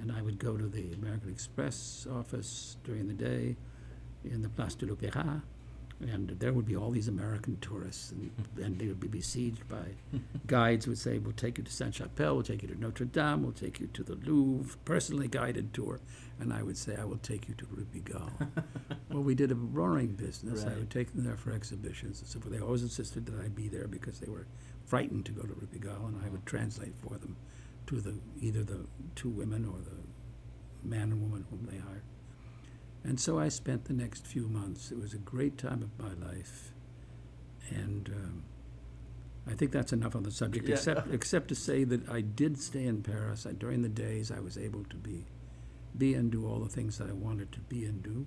[0.01, 3.57] and I would go to the American Express office during the day
[4.25, 5.43] in the Place de l'Opéra,
[6.11, 8.31] and there would be all these American tourists, and,
[8.62, 9.85] and they would be besieged by
[10.47, 13.43] guides who would say, "We'll take you to Sainte-Chapelle, we'll take you to Notre Dame,
[13.43, 16.01] we'll take you to the Louvre, personally guided tour,"
[16.41, 18.33] and I would say, "I will take you to Rue Pigalle."
[19.11, 20.65] well, we did a roaring business.
[20.65, 22.53] I would take them there for exhibitions and so forth.
[22.53, 24.47] They always insisted that I be there because they were
[24.85, 27.37] frightened to go to Rue Pigalle, and I would translate for them
[27.87, 32.03] to the either the two women or the man and woman whom they hired.
[33.05, 34.93] And so I spent the next few months.
[34.93, 36.73] It was a great time of my life,
[37.69, 38.45] and um,
[39.47, 40.69] I think that's enough on the subject.
[40.69, 40.75] Yeah.
[40.75, 43.45] Except, except to say that I did stay in Paris.
[43.45, 45.27] I, during the days, I was able to be,
[45.99, 48.27] be and do all the things that I wanted to be and do,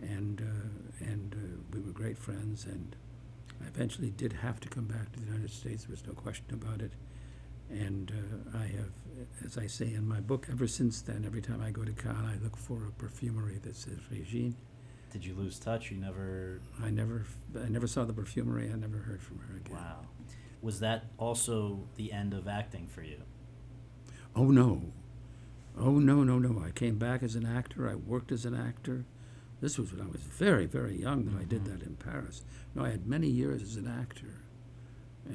[0.00, 2.64] and uh, and uh, we were great friends.
[2.64, 2.96] And
[3.62, 5.84] I eventually did have to come back to the United States.
[5.84, 6.92] There was no question about it.
[7.70, 8.12] And
[8.54, 8.90] uh, I have,
[9.44, 12.38] as I say in my book, ever since then, every time I go to Cannes,
[12.40, 14.56] I look for a perfumery that says Regine,
[15.12, 15.90] Did you lose touch?
[15.90, 16.60] You never.
[16.82, 17.26] I never,
[17.64, 18.70] I never saw the perfumery.
[18.72, 19.76] I never heard from her again.
[19.76, 20.00] Wow.
[20.62, 23.22] Was that also the end of acting for you?
[24.36, 24.82] Oh no,
[25.78, 26.62] oh no, no, no!
[26.64, 27.88] I came back as an actor.
[27.88, 29.04] I worked as an actor.
[29.60, 32.42] This was when I was very, very young that I did that in Paris.
[32.74, 34.40] No, I had many years as an actor,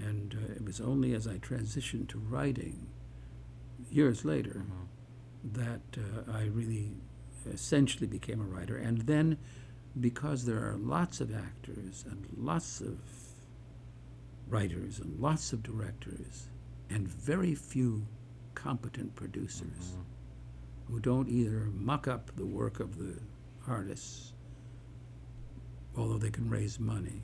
[0.05, 2.87] and uh, it was only as I transitioned to writing,
[3.89, 4.65] years later,
[5.53, 6.91] that uh, I really
[7.51, 8.77] essentially became a writer.
[8.77, 9.37] And then,
[9.99, 12.97] because there are lots of actors and lots of
[14.47, 16.47] writers and lots of directors
[16.89, 18.05] and very few
[18.53, 19.95] competent producers
[20.87, 23.19] who don't either muck up the work of the
[23.67, 24.33] artists,
[25.97, 27.23] although they can raise money,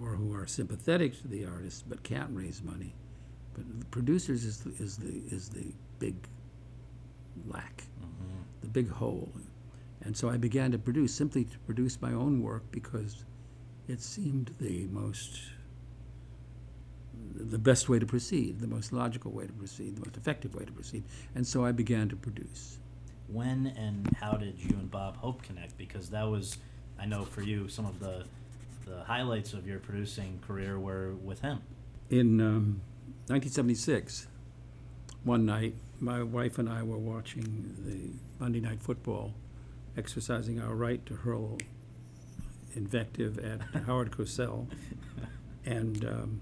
[0.00, 2.94] or who are sympathetic to the artists but can't raise money.
[3.54, 5.66] But the producers is the, is the is the
[5.98, 6.16] big
[7.46, 8.42] lack, mm-hmm.
[8.62, 9.30] the big hole.
[10.04, 13.24] And so I began to produce simply to produce my own work because
[13.88, 15.40] it seemed the most
[17.34, 20.64] the best way to proceed, the most logical way to proceed, the most effective way
[20.64, 21.04] to proceed.
[21.34, 22.78] And so I began to produce.
[23.28, 25.78] When and how did you and Bob Hope connect?
[25.78, 26.58] Because that was,
[26.98, 28.24] I know for you, some of the
[28.86, 31.60] the highlights of your producing career were with him.
[32.10, 32.82] In um,
[33.28, 34.26] 1976,
[35.24, 39.34] one night, my wife and I were watching the Monday Night Football,
[39.96, 41.58] exercising our right to hurl
[42.74, 44.66] invective at Howard Cosell,
[45.64, 46.40] and um,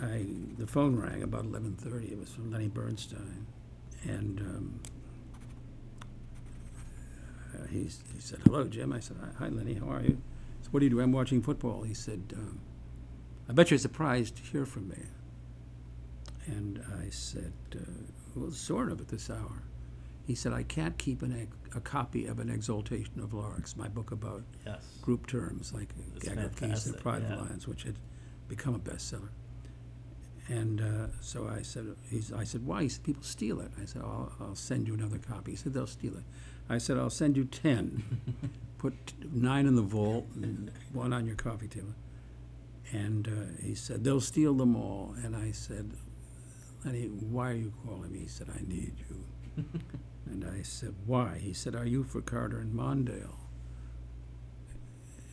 [0.00, 0.26] I
[0.58, 2.12] the phone rang about 11:30.
[2.12, 3.46] It was from Lenny Bernstein,
[4.02, 4.80] and um,
[7.70, 9.74] he, he said, "Hello, Jim." I said, "Hi, Lenny.
[9.74, 10.20] How are you?"
[10.72, 12.34] "What do you do?" "I'm watching football." He said.
[12.36, 12.60] Um,
[13.48, 14.98] I bet you're surprised to hear from me.
[16.46, 17.80] And I said, uh,
[18.34, 19.62] well, sort of at this hour.
[20.26, 24.12] He said, I can't keep an, a copy of An Exaltation of Larks, my book
[24.12, 24.84] about Yes.
[25.02, 25.88] group terms like
[26.20, 27.34] Gagger Keys and Pride yeah.
[27.34, 27.96] of Lions, which had
[28.48, 29.28] become a bestseller.
[30.48, 32.82] And uh, so I said, he's, I said, why?
[32.84, 33.70] He said, people steal it.
[33.80, 35.50] I said, I'll, I'll send you another copy.
[35.52, 36.24] He said, they'll steal it.
[36.68, 38.02] I said, I'll send you ten.
[38.82, 41.94] Put nine in the vault and one on your coffee table.
[42.90, 45.14] And uh, he said, they'll steal them all.
[45.24, 45.92] And I said,
[46.84, 48.18] Lenny, why are you calling me?
[48.20, 49.64] He said, I need you.
[50.26, 51.38] and I said, why?
[51.38, 53.36] He said, are you for Carter and Mondale?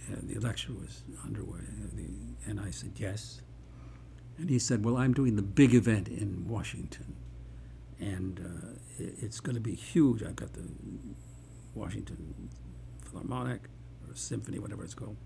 [0.10, 1.62] And the election was underway.
[1.96, 3.42] The- And I said, yes.
[4.38, 7.16] And he said, well, I'm doing the big event in Washington.
[8.00, 10.22] And uh, it's going to be huge.
[10.22, 10.70] I've got the
[11.74, 12.34] Washington
[13.10, 13.62] Philharmonic
[14.08, 15.18] or Symphony, whatever it's called.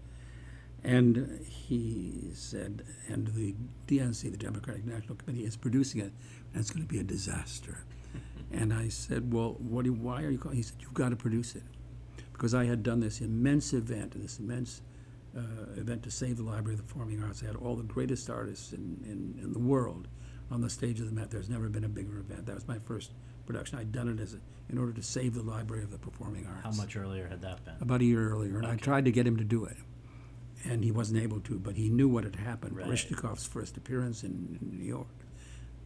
[0.84, 3.56] And he said, and the
[3.88, 6.12] DNC, the Democratic National Committee, is producing it,
[6.54, 7.86] and it's going to be a disaster.
[8.52, 10.58] and I said, well, what do why are you calling?
[10.58, 11.64] He said, you've got to produce it.
[12.34, 14.82] Because I had done this immense event, this immense
[15.38, 15.42] uh,
[15.78, 17.42] event to save the Library of the Performing Arts.
[17.44, 20.08] I had all the greatest artists in, in, in the world
[20.52, 21.32] on the stage of the Met.
[21.32, 22.46] There's never been a bigger event.
[22.46, 23.12] That was my first
[23.46, 23.78] production.
[23.80, 24.38] I'd done it as a,
[24.70, 27.64] in order to save the Library of the Performing Arts How much earlier had that
[27.66, 27.76] been?
[27.82, 29.78] about a year earlier, and I tried to get him to do it,
[30.66, 31.60] and he wasn't able to.
[31.60, 32.76] But he knew what had happened.
[32.78, 32.88] Right.
[32.88, 35.08] Baryshnikov's first appearance in, in New York.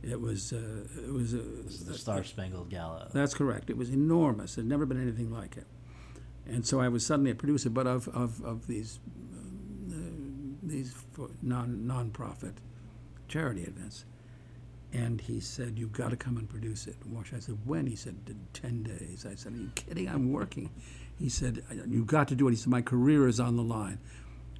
[0.04, 3.10] It was uh, it was the Star Spangled Gala.
[3.13, 3.70] that's correct.
[3.70, 4.56] It was enormous.
[4.56, 5.65] There'd never been anything like it.
[6.46, 9.00] And so I was suddenly a producer, but of, of, of these
[9.91, 9.96] uh,
[10.63, 10.96] these
[11.41, 12.54] non nonprofit
[13.28, 14.06] charity events.
[14.93, 17.34] And he said, "You've got to come and produce it." Wash.
[17.34, 20.08] I said, "When?" He said, "In ten days." I said, "Are you kidding?
[20.08, 20.69] I'm working."
[21.19, 24.00] He said, "You've got to do it." He said, "My career is on the line."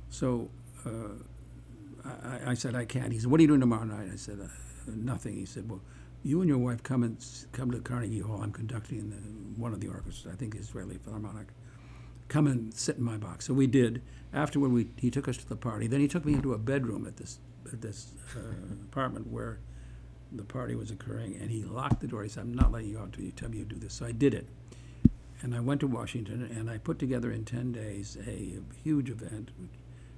[0.09, 0.49] So
[0.85, 4.17] uh, I, I said, "I can't." He said, "What are you doing tomorrow night?" I
[4.17, 4.47] said, uh,
[4.87, 5.81] "Nothing." He said, "Well,
[6.23, 8.41] you and your wife come and come to Carnegie Hall.
[8.41, 10.33] I'm conducting the, one of the orchestras.
[10.33, 11.47] I think Israeli Philharmonic.
[12.27, 14.01] Come and sit in my box." So we did.
[14.33, 15.87] Afterward, we, he took us to the party.
[15.87, 17.39] Then he took me into a bedroom at this
[17.71, 18.39] at this uh,
[18.83, 19.59] apartment where
[20.31, 22.23] the party was occurring, and he locked the door.
[22.23, 24.05] He said, "I'm not letting you out until you tell me you do this." So
[24.05, 24.47] I did it,
[25.41, 29.51] and I went to Washington, and I put together in ten days a huge event
[29.59, 29.71] which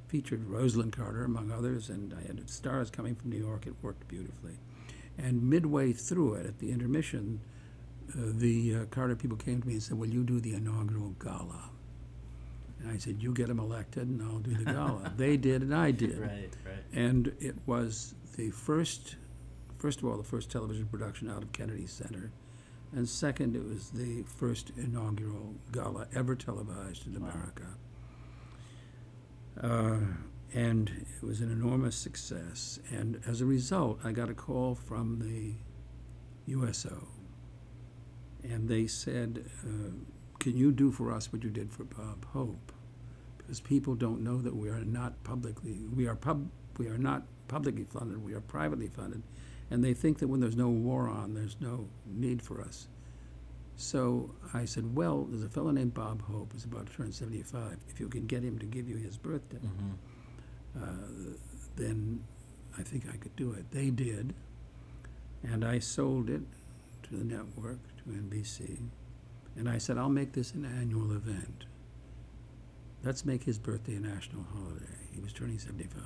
[0.08, 3.68] featured Rosalynn Carter, among others, and I had stars coming from New York.
[3.68, 4.58] It worked beautifully,
[5.18, 7.42] and midway through it, at the intermission,
[8.14, 11.16] uh, the uh, Carter people came to me and said, "Will you do the inaugural
[11.20, 11.70] gala?"
[12.82, 15.76] And I said, "You get them elected, and I'll do the gala." they did, and
[15.76, 16.20] I did.
[16.20, 16.84] Right, right.
[16.94, 19.16] And it was the first,
[19.80, 22.32] first of all, the first television production out of Kennedy Center.
[22.92, 27.68] And second, it was the first inaugural gala ever televised in America.
[29.62, 30.00] Uh,
[30.54, 32.80] and it was an enormous success.
[32.92, 35.54] And as a result, I got a call from the
[36.52, 37.08] USO.
[38.44, 39.92] And they said, uh,
[40.40, 42.72] can you do for us what you did for Bob Hope?
[43.38, 47.24] Because people don't know that we are not publicly, we are pub, we are not
[47.48, 49.22] publicly funded, we are privately funded,
[49.72, 52.88] and they think that when there's no war on, there's no need for us.
[53.76, 57.78] So I said, well, there's a fellow named Bob Hope who's about to turn 75.
[57.88, 59.58] If you can get him to give you his birthday,
[60.78, 60.86] uh,
[61.76, 62.22] then
[62.78, 63.72] I think I could do it.
[63.72, 64.34] They did,
[65.44, 66.42] and I sold it
[67.04, 68.80] to the network, to NBC,
[69.56, 71.66] and I said, I'll make this an annual event.
[73.04, 74.86] Let's make his birthday a national holiday.
[75.14, 76.04] He was turning 75.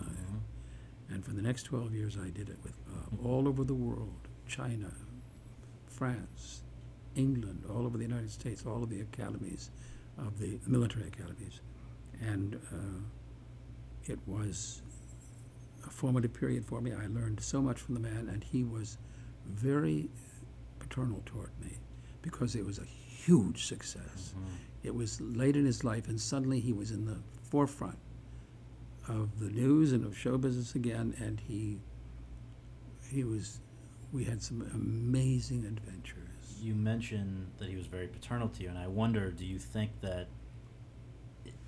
[1.13, 4.27] And for the next 12 years, I did it with Bob, all over the world
[4.47, 4.91] China,
[5.87, 6.63] France,
[7.15, 9.69] England, all over the United States, all of the academies
[10.17, 11.61] of the military academies.
[12.19, 13.01] And uh,
[14.05, 14.81] it was
[15.85, 16.93] a formative period for me.
[16.93, 18.97] I learned so much from the man, and he was
[19.45, 20.09] very
[20.79, 21.77] paternal toward me
[22.23, 24.33] because it was a huge success.
[24.81, 27.99] It was late in his life, and suddenly he was in the forefront
[29.07, 31.79] of the news and of show business again, and he
[33.09, 33.59] he was.
[34.11, 36.59] We had some amazing adventures.
[36.61, 39.89] You mentioned that he was very paternal to you, and I wonder, do you think
[40.01, 40.27] that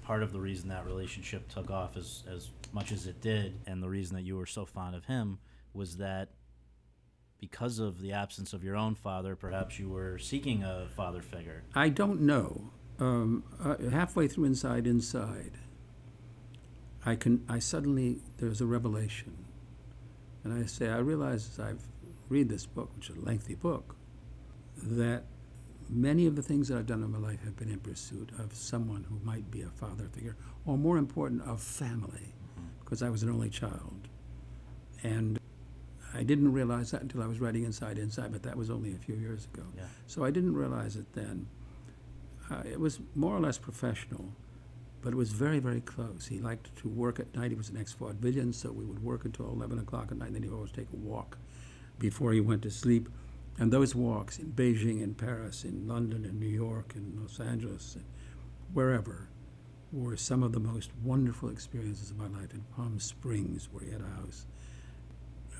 [0.03, 3.81] part of the reason that relationship took off as as much as it did, and
[3.81, 5.39] the reason that you were so fond of him,
[5.73, 6.29] was that
[7.39, 11.63] because of the absence of your own father, perhaps you were seeking a father figure.
[11.73, 12.71] I don't know.
[12.97, 15.51] Um, uh, halfway through Inside Inside,
[17.05, 17.43] I can.
[17.47, 19.33] I suddenly there's a revelation,
[20.43, 21.83] and I say I realize as I've
[22.29, 23.95] read this book, which is a lengthy book,
[24.81, 25.25] that
[25.87, 28.55] many of the things that I've done in my life have been in pursuit of
[28.55, 32.33] someone who might be a father figure, or more important, of family,
[32.83, 34.07] because I was an only child,
[35.03, 35.39] and
[36.15, 38.97] I didn't realize that until I was writing Inside Inside, but that was only a
[38.97, 39.63] few years ago.
[39.75, 39.83] Yeah.
[40.07, 41.47] So I didn't realize it then.
[42.49, 44.31] Uh, it was more or less professional,
[45.05, 46.25] but it was very, very close.
[46.25, 47.51] He liked to work at night.
[47.51, 50.41] He was an ex-vaudevillian, so we would work until 11 o'clock at night, and then
[50.41, 51.37] he'd always take a walk
[51.99, 53.07] before he went to sleep.
[53.59, 57.97] And those walks in Beijing, in Paris, in London, in New York, in Los Angeles,
[58.73, 59.29] wherever,
[59.91, 62.51] were some of the most wonderful experiences of my life.
[62.51, 64.47] In Palm Springs, where he had a house,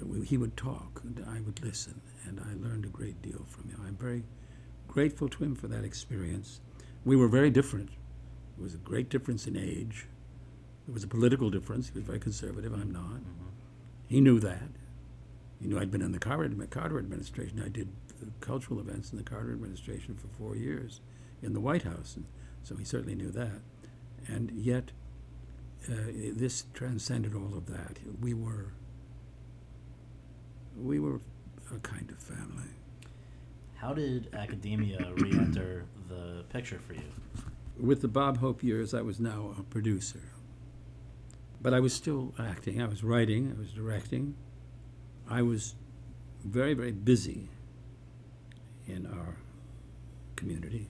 [0.02, 3.70] uh, he would talk, and I would listen, and I learned a great deal from
[3.70, 3.80] him.
[3.86, 4.24] I'm very
[4.88, 6.62] grateful to him for that experience.
[7.06, 7.92] We were very different.
[8.56, 10.08] There was a great difference in age.
[10.88, 11.90] There was a political difference.
[11.90, 12.74] He was very conservative.
[12.74, 13.22] I'm not.
[14.08, 14.70] He knew that.
[15.60, 17.62] He knew I'd been in the Carter, Carter administration.
[17.64, 17.90] I did
[18.40, 21.02] cultural events in the Carter administration for four years
[21.42, 22.26] in the White House, and
[22.64, 23.62] so he certainly knew that.
[24.28, 24.92] And yet,
[25.90, 28.00] uh, this transcended all of that.
[28.20, 28.74] We were,
[30.78, 31.20] we were
[31.74, 32.70] a kind of family.
[33.76, 37.12] How did academia re-enter the picture for you?
[37.80, 40.22] With the Bob Hope years, I was now a producer.
[41.62, 42.82] But I was still acting.
[42.82, 43.54] I was writing.
[43.56, 44.36] I was directing.
[45.30, 45.76] I was
[46.44, 47.50] very, very busy
[48.88, 49.38] in our
[50.36, 50.90] community.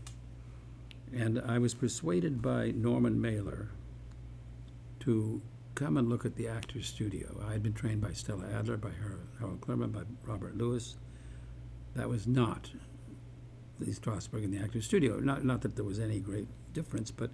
[1.14, 3.70] And I was persuaded by Norman Mailer
[5.02, 5.42] to
[5.76, 7.44] come and look at the Actors Studio.
[7.48, 8.92] I had been trained by Stella Adler, by
[9.40, 10.98] Harold Clurman, by Robert Lewis.
[11.96, 12.72] That was not
[13.80, 15.20] the Strasberg and the Actors Studio.
[15.20, 17.32] Not, not that there was any great difference, but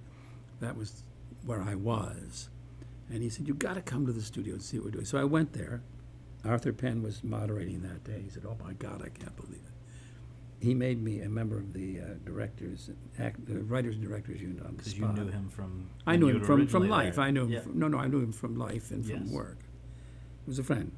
[0.62, 1.04] that was
[1.46, 2.48] where I was.
[3.10, 5.06] And he said, You've got to come to the studio and see what we're doing.
[5.06, 5.82] So I went there.
[6.46, 8.22] Arthur Penn was moderating that day.
[8.24, 10.66] He said, Oh my God, I can't believe it.
[10.66, 14.62] He made me a member of the uh, directors, act, the writers and directors union
[14.64, 15.90] on the Because you knew him from.
[16.06, 17.16] I knew him from, from life.
[17.16, 17.26] there.
[17.26, 17.50] I knew him.
[17.50, 17.62] Yeah.
[17.62, 19.58] From, no, no, I knew him from life and from work.
[20.46, 20.92] He was a friend.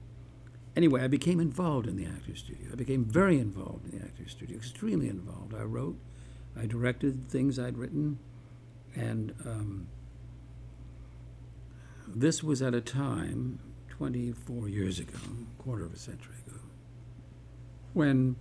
[0.75, 2.69] Anyway, I became involved in the Actors Studio.
[2.71, 5.53] I became very involved in the Actors Studio, extremely involved.
[5.53, 5.97] I wrote,
[6.59, 8.17] I directed things I'd written,
[8.95, 9.87] and um,
[12.07, 15.17] this was at a time, 24 years ago,
[15.57, 16.59] quarter of a century ago,
[17.93, 18.35] when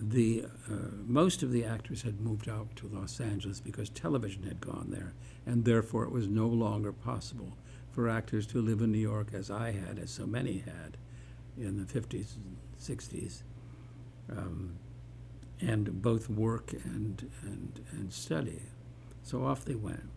[0.00, 0.74] the uh,
[1.06, 5.14] most of the actors had moved out to Los Angeles because television had gone there,
[5.46, 7.56] and therefore it was no longer possible
[7.90, 10.98] for actors to live in New York as I had, as so many had,
[11.56, 13.42] in the 50s and 60s,
[14.30, 14.76] um,
[15.60, 18.60] and both work and, and, and study.
[19.26, 20.08] So off they went.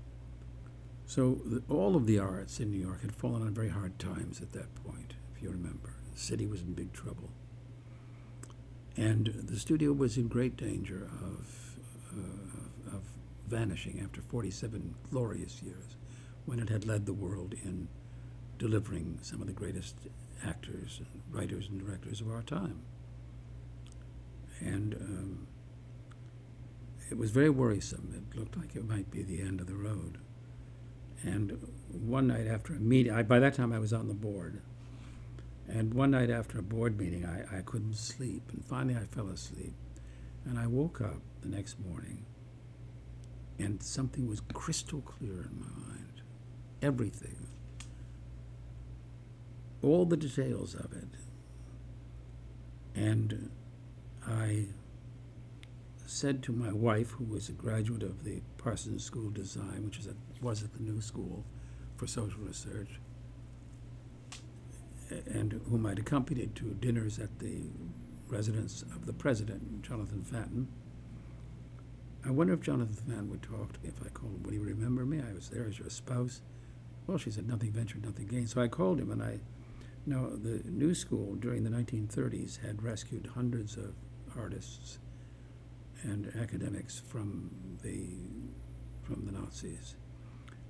[1.08, 4.40] So the, all of the arts in New York had fallen on very hard times
[4.40, 5.96] at that point, if you remember.
[6.14, 7.32] The city was in big trouble.
[8.96, 11.80] And the studio was in great danger of,
[12.16, 13.02] uh, of
[13.48, 15.96] vanishing after 47 glorious years
[16.46, 17.88] when it had led the world in
[18.60, 19.96] delivering some of the greatest
[20.46, 22.80] actors, and writers, and directors of our time.
[24.60, 25.48] And um,
[27.10, 28.14] it was very worrisome.
[28.16, 30.20] It looked like it might be the end of the road.
[31.24, 31.58] And
[31.90, 34.62] one night after a meeting, I, by that time I was on the board.
[35.68, 38.44] And one night after a board meeting, I, I couldn't sleep.
[38.52, 39.74] And finally I fell asleep.
[40.46, 42.26] And I woke up the next morning,
[43.58, 46.22] and something was crystal clear in my mind.
[46.82, 47.48] Everything.
[49.82, 51.10] All the details of it.
[52.96, 53.52] And
[54.26, 54.68] I
[56.10, 60.00] said to my wife, who was a graduate of the Parsons School of Design, which
[60.00, 61.46] is at, was at the New School
[61.98, 63.00] for Social Research,
[65.28, 67.62] and whom I'd accompanied to dinners at the
[68.28, 70.68] residence of the president, Jonathan Fanton.
[72.26, 74.44] I wonder if Jonathan Fanton would talk to me if I called him.
[74.44, 75.22] Would he remember me?
[75.22, 76.42] I was there as your spouse.
[77.06, 78.50] Well, she said, nothing ventured, nothing gained.
[78.50, 79.40] So I called him, and I,
[80.06, 83.94] now, the New School during the 1930s had rescued hundreds of
[84.36, 84.98] artists
[86.04, 87.52] and academics from
[87.84, 88.10] the
[89.04, 89.96] from the Nazis.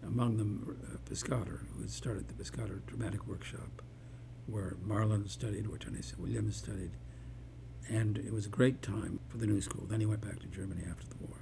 [0.01, 3.81] Among them, uh, Piscator, who had started the Piscator Dramatic Workshop,
[4.47, 6.91] where Marlon studied, where Tennessee Williams studied,
[7.89, 9.85] and it was a great time for the New School.
[9.85, 11.39] Then he went back to Germany after the war.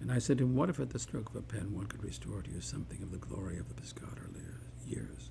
[0.00, 2.02] And I said to him, "What if, at the stroke of a pen, one could
[2.02, 4.30] restore to you something of the glory of the Piscator
[4.86, 5.30] years?"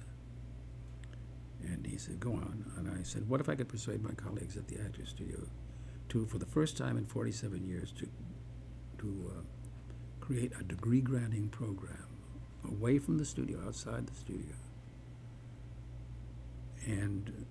[1.64, 2.66] And he said, Go on.
[2.78, 5.48] And I said, What if I could persuade my colleagues at the Actors Studio
[6.14, 8.08] to, for the first time in 47 years, to,
[9.00, 9.42] to uh,
[10.22, 12.08] create a degree granting program
[12.66, 14.56] away from the studio, outside the studio,
[16.86, 17.46] and,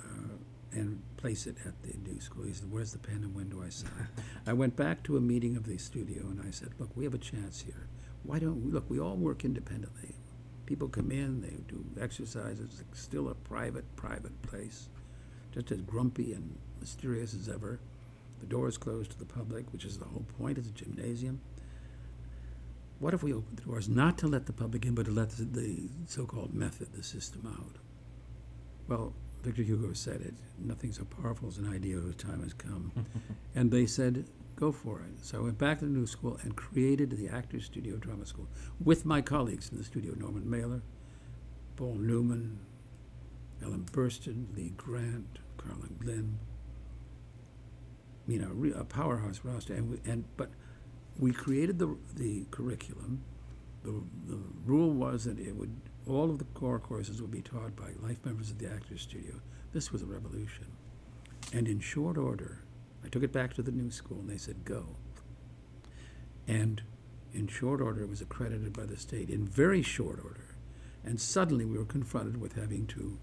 [0.00, 0.36] uh,
[0.70, 2.44] and place it at the new school?
[2.44, 4.08] He said, Where's the pen and when do I sign?
[4.46, 7.14] I went back to a meeting of the studio and I said, Look, we have
[7.14, 7.88] a chance here.
[8.22, 8.70] Why don't we?
[8.70, 10.14] Look, we all work independently.
[10.64, 12.84] People come in, they do exercises.
[12.92, 14.90] It's still a private, private place,
[15.52, 17.80] just as grumpy and mysterious as ever.
[18.40, 20.58] The door is closed to the public, which is the whole point.
[20.58, 21.40] It's a gymnasium.
[22.98, 25.30] What if we open the doors not to let the public in, but to let
[25.30, 27.76] the, the so-called method, the system out?
[28.88, 29.12] Well,
[29.42, 30.34] Victor Hugo said it.
[30.58, 32.92] Nothing so powerful as an idea whose time has come.
[33.54, 34.24] and they said,
[34.56, 35.24] go for it.
[35.24, 38.48] So I went back to the new school and created the Actors Studio Drama School
[38.82, 40.82] with my colleagues in the studio Norman Mailer,
[41.76, 42.58] Paul Newman,
[43.62, 46.38] Ellen Burstyn, Lee Grant, Carlin Glynn.
[48.28, 49.74] You know, a powerhouse roster.
[49.74, 50.50] And, we, and but
[51.18, 53.24] we created the, the curriculum.
[53.82, 55.74] The, the rule was that it would
[56.06, 59.40] all of the core courses would be taught by life members of the Actors Studio.
[59.72, 60.66] This was a revolution.
[61.52, 62.64] And in short order,
[63.04, 64.96] I took it back to the new school and they said, go.
[66.46, 66.82] And
[67.34, 70.56] in short order, it was accredited by the state in very short order.
[71.04, 73.18] And suddenly we were confronted with having to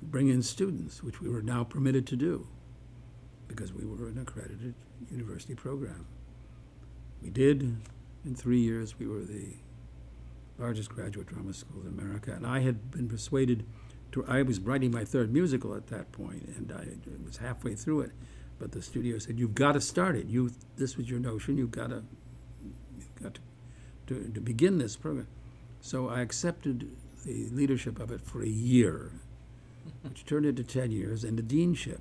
[0.00, 2.46] bring in students, which we were now permitted to do
[3.50, 4.74] because we were an accredited
[5.10, 6.06] university program.
[7.22, 7.76] We did.
[8.24, 9.54] In three years, we were the
[10.58, 12.32] largest graduate drama school in America.
[12.32, 13.64] And I had been persuaded
[14.12, 16.86] to, I was writing my third musical at that point, and I
[17.24, 18.12] was halfway through it.
[18.58, 20.26] But the studio said, "You've got to start it.
[20.26, 21.56] You, this was your notion.
[21.56, 22.02] You've got to,
[22.98, 23.40] you've got to,
[24.08, 25.28] to, to begin this program."
[25.80, 26.90] So I accepted
[27.24, 29.12] the leadership of it for a year,
[30.02, 32.00] which turned into ten years, and the deanship.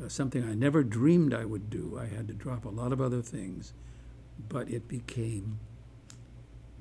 [0.00, 1.98] Uh, something I never dreamed I would do.
[2.00, 3.74] I had to drop a lot of other things,
[4.48, 5.58] but it became,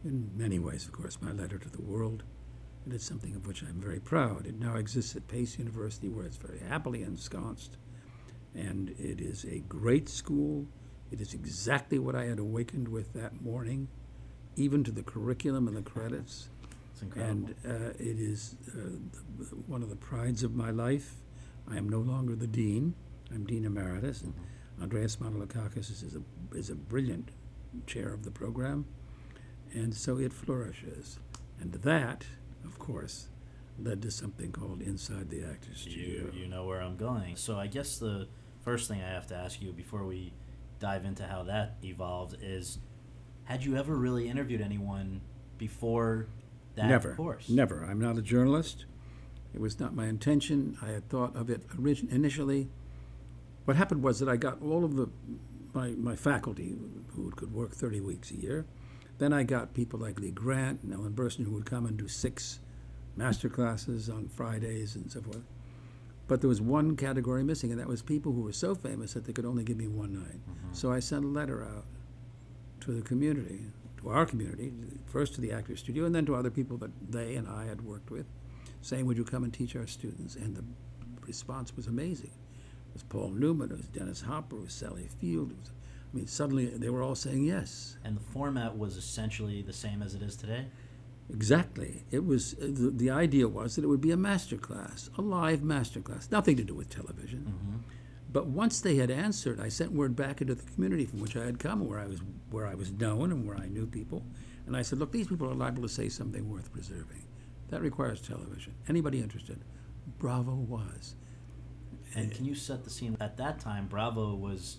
[0.05, 2.23] in many ways, of course, my letter to the world.
[2.85, 4.47] And it's something of which I'm very proud.
[4.47, 7.77] It now exists at Pace University, where it's very happily ensconced.
[8.55, 10.65] And it is a great school.
[11.11, 13.89] It is exactly what I had awakened with that morning,
[14.55, 16.49] even to the curriculum and the credits.
[16.93, 17.49] It's incredible.
[17.63, 18.97] And uh, it is uh,
[19.37, 21.15] the, one of the prides of my life.
[21.71, 22.95] I am no longer the dean.
[23.33, 24.33] I'm dean emeritus, and
[24.81, 27.29] Andreas Manolikakis is a is a brilliant
[27.87, 28.85] chair of the program,
[29.73, 31.19] and so it flourishes.
[31.59, 32.25] And that,
[32.65, 33.29] of course,
[33.79, 36.31] led to something called Inside the Actors Studio.
[36.33, 37.35] You, you know where I'm going.
[37.35, 38.27] So I guess the
[38.61, 40.33] first thing I have to ask you before we
[40.79, 42.79] dive into how that evolved is
[43.43, 45.21] had you ever really interviewed anyone
[45.57, 46.27] before
[46.75, 47.49] that never, course?
[47.49, 47.83] never.
[47.83, 48.85] I'm not a journalist.
[49.53, 50.77] It was not my intention.
[50.81, 52.69] I had thought of it origin- initially.
[53.65, 55.09] What happened was that I got all of the
[55.73, 56.75] my, my faculty
[57.15, 58.65] who could work 30 weeks a year.
[59.19, 62.07] Then I got people like Lee Grant and Ellen Burstyn who would come and do
[62.07, 62.59] six
[63.15, 65.43] master classes on Fridays and so forth.
[66.27, 69.25] But there was one category missing, and that was people who were so famous that
[69.25, 70.39] they could only give me one night.
[70.39, 70.73] Mm-hmm.
[70.73, 71.85] So I sent a letter out
[72.81, 73.59] to the community,
[73.97, 74.71] to our community,
[75.05, 77.81] first to the Actors Studio, and then to other people that they and I had
[77.81, 78.25] worked with,
[78.81, 80.35] saying, Would you come and teach our students?
[80.35, 80.63] And the
[81.25, 82.31] response was amazing.
[82.89, 85.51] It was Paul Newman, it was Dennis Hopper, it was Sally Field.
[85.51, 85.71] It was,
[86.13, 87.97] I mean, suddenly they were all saying yes.
[88.03, 90.65] And the format was essentially the same as it is today?
[91.33, 92.03] Exactly.
[92.11, 95.21] It was uh, the, the idea was that it would be a master class, a
[95.21, 97.83] live master class, nothing to do with television.
[98.33, 101.45] But once they had answered, I sent word back into the community from which I
[101.45, 102.19] had come, where I was
[102.49, 104.23] where I was known and where I knew people,
[104.65, 107.23] and I said, "Look, these people are liable to say something worth preserving.
[107.71, 108.75] That requires television.
[108.87, 109.63] Anybody interested?"
[110.19, 111.15] Bravo was.
[112.13, 113.17] And can you set the scene?
[113.19, 114.77] At that time, Bravo was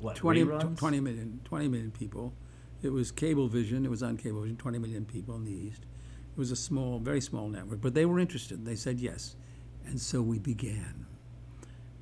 [0.00, 0.78] what 20, reruns?
[0.78, 2.34] 20 million 20 million people.
[2.82, 3.84] It was Cablevision.
[3.84, 4.58] It was on Cablevision.
[4.58, 5.82] 20 million people in the East.
[6.32, 8.64] It was a small, very small network, but they were interested.
[8.64, 9.36] They said yes,
[9.84, 11.06] and so we began.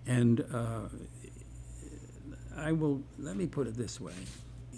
[0.06, 0.88] And uh,
[2.56, 4.14] I will let me put it this way: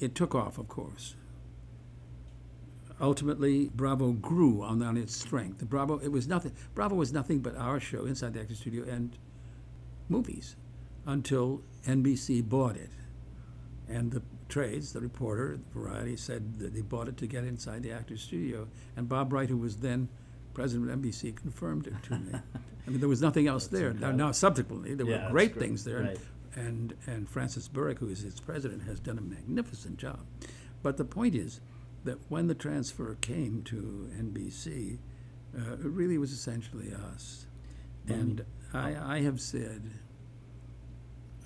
[0.01, 1.15] it took off, of course.
[3.03, 5.59] Ultimately, Bravo grew on, on its strength.
[5.59, 6.53] The Bravo, it was nothing.
[6.75, 9.19] Bravo was nothing but our show, Inside the Actors Studio, and
[10.09, 10.55] movies,
[11.05, 12.91] until NBC bought it.
[13.89, 17.83] And the trades, the reporter, the Variety, said that they bought it to get inside
[17.83, 18.69] the Actors Studio.
[18.97, 20.09] And Bob Wright, who was then
[20.55, 22.33] president of NBC, confirmed it to me.
[22.87, 23.93] I mean, there was nothing else there.
[23.93, 26.03] Now, now, subsequently, there Yeah, were great, things there.
[26.03, 26.19] Right.
[26.55, 30.21] And, and Frances Berwick, who is its president, has done a magnificent job.
[30.83, 31.61] But the point is
[32.05, 34.99] that when the transfer came to NBC,
[35.57, 37.47] uh, it really was essentially us.
[38.09, 38.45] And
[38.75, 39.91] I, I have said,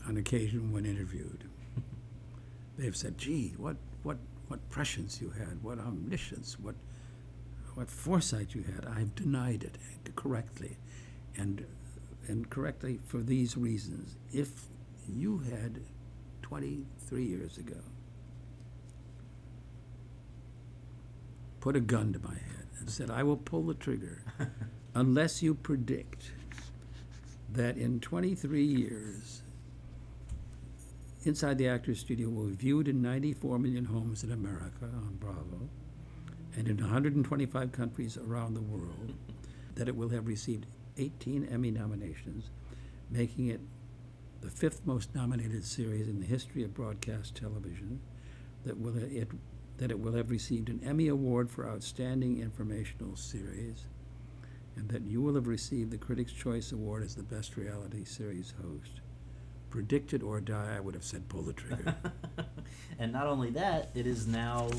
[0.07, 1.45] on occasion when interviewed,
[2.79, 6.77] they've said, "Gee, what what what prescience you had, what omniscience, what
[7.75, 9.77] what foresight you had." I've denied it
[10.17, 10.79] correctly,
[11.37, 11.67] and
[12.29, 14.17] and correctly for these reasons.
[14.33, 14.67] If
[15.09, 15.81] you had
[16.43, 17.81] 23 years ago
[21.67, 24.23] put a gun to my head and said, "I will pull the trigger
[24.95, 26.31] unless you predict
[27.53, 29.43] that in 23 years."
[31.25, 35.69] Inside the Actors Studio will be viewed in 94 million homes in America on Bravo
[36.57, 39.15] and in 125 countries around the world,
[39.75, 40.67] that it will have received
[40.99, 42.51] 18 Emmy nominations,
[43.11, 43.61] making it
[44.41, 47.99] the fifth most nominated series in the history of broadcast television,
[48.65, 49.33] that, will it,
[49.79, 53.85] that it will have received an Emmy Award for Outstanding Informational Series,
[54.77, 58.55] and that you will have received the Critics' Choice Award as the Best Reality Series
[58.63, 59.01] Host
[59.71, 61.95] predict it or die, I would have said pull the trigger.
[62.99, 64.71] And not only that, it is now,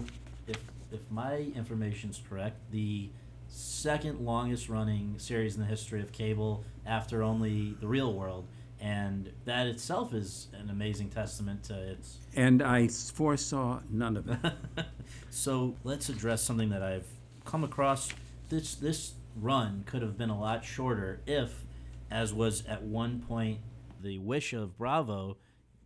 [0.47, 0.57] if
[0.91, 3.09] if my information's correct, the
[3.47, 8.47] second longest running series in the history of cable after only The Real World.
[8.79, 14.37] And that itself is an amazing testament to its and I foresaw none of it.
[15.29, 17.07] So let's address something that I've
[17.45, 18.09] come across.
[18.49, 21.63] This this run could have been a lot shorter if,
[22.09, 23.59] as was at one point
[24.01, 25.37] the wish of Bravo,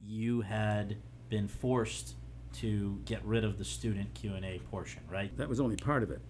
[0.02, 0.98] you had
[1.30, 2.16] been forced
[2.54, 5.36] to get rid of the student Q and A portion, right?
[5.38, 6.22] That was only part of it.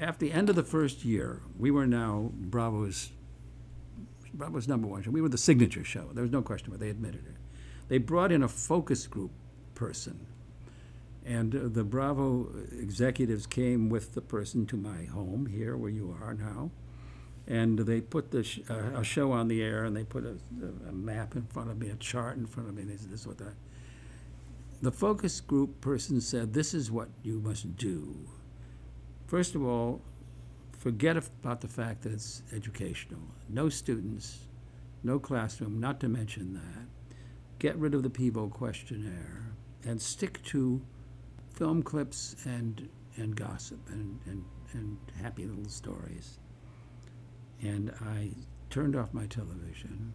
[0.00, 3.10] After the end of the first year, we were now Bravo's
[4.34, 5.10] Bravo's number one show.
[5.10, 6.08] We were the signature show.
[6.12, 6.80] There was no question about it.
[6.80, 7.36] They admitted it.
[7.88, 9.30] They brought in a focus group
[9.74, 10.26] person,
[11.24, 16.16] and uh, the Bravo executives came with the person to my home here, where you
[16.22, 16.70] are now,
[17.46, 20.36] and they put the sh- uh, a show on the air, and they put a,
[20.88, 22.82] a map in front of me, a chart in front of me.
[22.82, 23.54] Said, "This is what that."
[24.82, 28.28] The focus group person said, "This is what you must do."
[29.26, 30.02] First of all,
[30.78, 33.20] forget about the fact that it's educational.
[33.48, 34.46] No students,
[35.02, 36.86] no classroom, not to mention that.
[37.58, 39.52] Get rid of the Pivot questionnaire
[39.84, 40.80] and stick to
[41.52, 46.38] film clips and, and gossip and, and, and happy little stories.
[47.60, 48.30] And I
[48.70, 50.14] turned off my television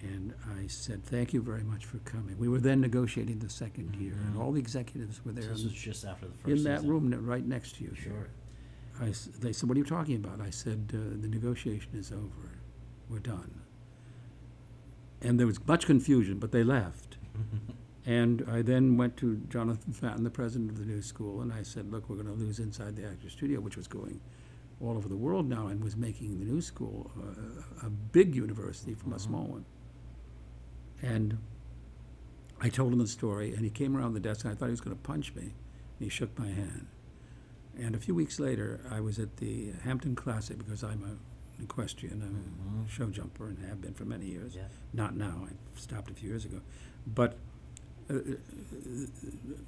[0.00, 2.38] and I said, Thank you very much for coming.
[2.38, 4.40] We were then negotiating the second year, and mm-hmm.
[4.40, 6.90] all the executives were there This in- was just after the first in that season.
[6.90, 7.90] room right next to you.
[8.00, 8.30] here.
[9.00, 12.58] I they said, "What are you talking about?" I said, uh, "The negotiation is over.
[13.08, 13.62] We're done."
[15.20, 17.16] And there was much confusion, but they left.
[18.06, 21.62] and I then went to Jonathan Fanton, the president of the new school, and I
[21.62, 24.20] said, "Look, we're going to lose Inside the Actors Studio, which was going
[24.80, 28.94] all over the world now and was making the new school uh, a big university
[28.94, 29.64] from a small one."
[31.00, 31.38] And
[32.60, 34.72] I told him the story, and he came around the desk, and I thought he
[34.72, 35.42] was going to punch me.
[35.42, 35.52] And
[36.00, 36.88] he shook my hand.
[37.78, 41.18] And a few weeks later, I was at the Hampton Classic because I'm an
[41.62, 44.54] equestrian, I'm a show jumper, and have been for many years.
[44.56, 44.62] Yeah.
[44.92, 46.60] Not now, I stopped a few years ago.
[47.06, 47.36] But
[48.10, 48.20] uh, uh,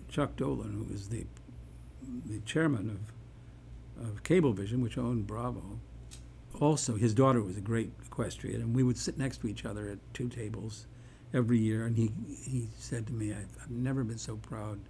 [0.09, 1.25] Chuck Dolan, who was the,
[2.27, 3.01] the chairman
[3.99, 5.79] of, of Cablevision, which owned Bravo,
[6.61, 9.89] also, his daughter was a great equestrian, and we would sit next to each other
[9.89, 10.87] at two tables
[11.33, 11.87] every year.
[11.87, 12.11] And he,
[12.43, 14.81] he said to me, I've, I've never been so proud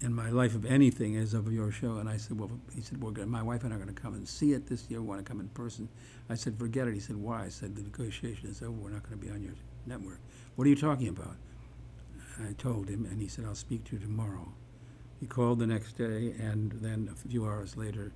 [0.00, 1.98] in my life of anything as of your show.
[1.98, 4.00] And I said, Well, he said, We're gonna, my wife and I are going to
[4.00, 5.00] come and see it this year.
[5.00, 5.88] We want to come in person.
[6.28, 6.94] I said, Forget it.
[6.94, 7.44] He said, Why?
[7.44, 8.72] I said, The negotiation is over.
[8.72, 9.54] We're not going to be on your
[9.86, 10.20] network.
[10.56, 11.36] What are you talking about?
[12.42, 14.52] I told him, and he said, I'll speak to you tomorrow.
[15.20, 18.12] He called the next day, and then a few hours later,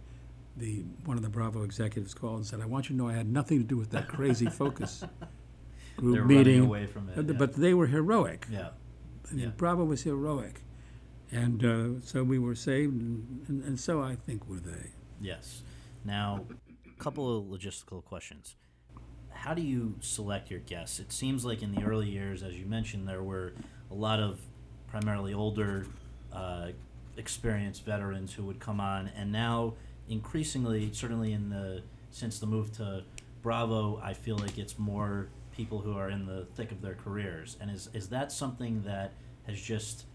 [0.57, 3.12] the one of the Bravo executives called and said, "I want you to know I
[3.12, 5.05] had nothing to do with that crazy focus
[5.97, 7.32] group They're running meeting." away from it, But, yeah.
[7.34, 8.47] but they were heroic.
[8.51, 8.68] Yeah.
[9.30, 9.51] I mean, yeah.
[9.57, 10.62] Bravo was heroic,
[11.31, 14.91] and uh, so we were saved, and, and, and so I think were they.
[15.20, 15.62] Yes.
[16.05, 16.45] Now,
[16.87, 18.57] a couple of logistical questions.
[19.31, 21.01] How do you select your guests?
[21.01, 23.53] It seems like in the early years, as you mentioned, there were
[23.91, 24.41] a lot of
[24.89, 25.87] primarily older,
[26.33, 26.68] uh,
[27.16, 29.75] experienced veterans who would come on, and now
[30.09, 33.03] increasingly, certainly in the since the move to
[33.43, 37.57] Bravo, I feel like it's more people who are in the thick of their careers.
[37.61, 39.12] And is is that something that
[39.47, 40.07] has just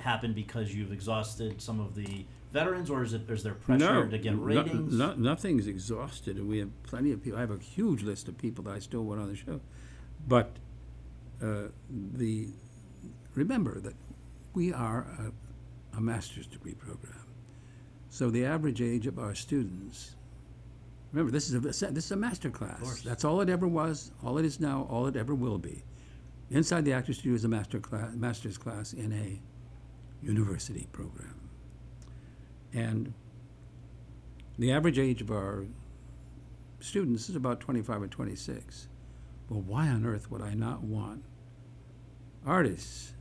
[0.00, 4.18] happened because you've exhausted some of the veterans, or is it is there pressure to
[4.18, 4.94] get no- ratings?
[4.94, 7.38] no- nothing's exhausted, and we have plenty of people.
[7.38, 9.60] I have a huge list of people that I still want on the show,
[10.26, 10.56] but
[11.42, 12.48] uh, the
[13.34, 13.94] remember that
[14.54, 15.06] we are
[15.92, 17.26] a, a master's degree program,
[18.08, 20.16] so the average age of our students.
[21.12, 23.02] Remember, this is a this is a master class.
[23.02, 25.82] That's all it ever was, all it is now, all it ever will be.
[26.50, 29.40] Inside the Actors Studio is a master class, master's class in a
[30.22, 31.50] university program.
[32.72, 33.14] And
[34.58, 35.66] the average age of our
[36.80, 38.88] students is about 25 or 26.
[39.48, 41.24] Well, why on earth would I not want
[42.46, 43.14] artists,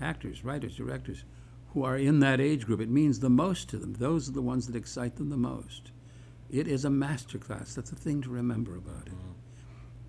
[0.00, 1.24] actors, writers, directors
[1.70, 2.80] who are in that age group?
[2.80, 3.94] It means the most to them.
[3.94, 5.90] Those are the ones that excite them the most.
[6.50, 7.74] It is a master class.
[7.74, 9.12] That's the thing to remember about it.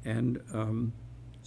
[0.05, 0.93] And um,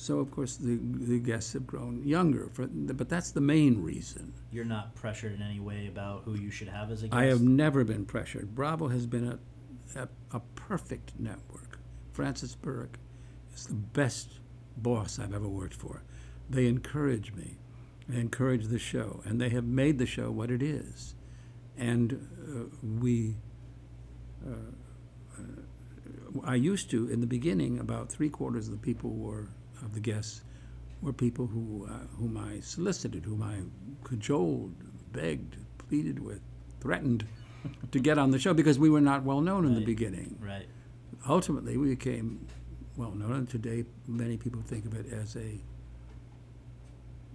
[0.00, 4.32] so, of course, the, the guests have grown younger, for, but that's the main reason.
[4.50, 7.14] You're not pressured in any way about who you should have as a guest.
[7.14, 8.54] I have never been pressured.
[8.54, 9.28] Bravo has been
[9.94, 11.78] a, a, a perfect network.
[12.12, 12.98] Frances Berwick
[13.54, 14.38] is the best
[14.78, 16.02] boss I've ever worked for.
[16.48, 17.58] They encourage me,
[18.08, 21.14] they encourage the show, and they have made the show what it is.
[21.76, 23.36] And uh, we,
[24.48, 24.52] uh,
[25.36, 29.48] uh, I used to, in the beginning, about three quarters of the people were,
[29.82, 30.42] of the guests,
[31.02, 33.56] were people who, uh, whom I solicited, whom I
[34.04, 34.74] cajoled,
[35.12, 36.40] begged, pleaded with,
[36.80, 37.26] threatened
[37.90, 40.36] to get on the show because we were not well known in the beginning.
[40.40, 40.66] Right.
[41.28, 42.46] Ultimately, we became
[42.96, 45.60] well known, and today many people think of it as a.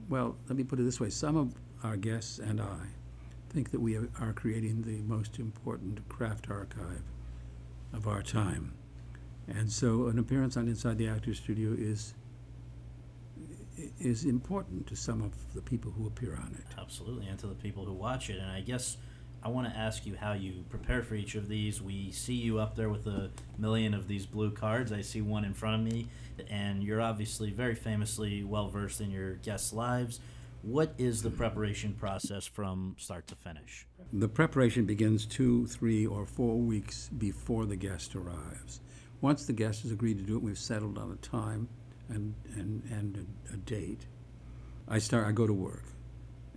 [0.09, 2.87] Well, let me put it this way: some of our guests and I
[3.49, 7.03] think that we are are creating the most important craft archive
[7.93, 8.73] of our time,
[9.47, 12.13] and so an appearance on Inside the Actors Studio is
[13.99, 16.80] is important to some of the people who appear on it.
[16.80, 18.39] Absolutely, and to the people who watch it.
[18.39, 18.97] And I guess
[19.43, 21.82] I want to ask you how you prepare for each of these.
[21.82, 24.91] We see you up there with a million of these blue cards.
[24.91, 26.07] I see one in front of me,
[26.49, 30.19] and you're obviously very famously well versed in your guests' lives.
[30.63, 33.86] What is the preparation process from start to finish?
[34.11, 38.82] The preparation begins two, three, or four weeks before the guest arrives.
[39.21, 41.67] Once the guest has agreed to do it, we've settled on a time
[42.09, 44.05] and, and, and a, a date.
[44.87, 45.27] I start.
[45.27, 45.83] I go to work,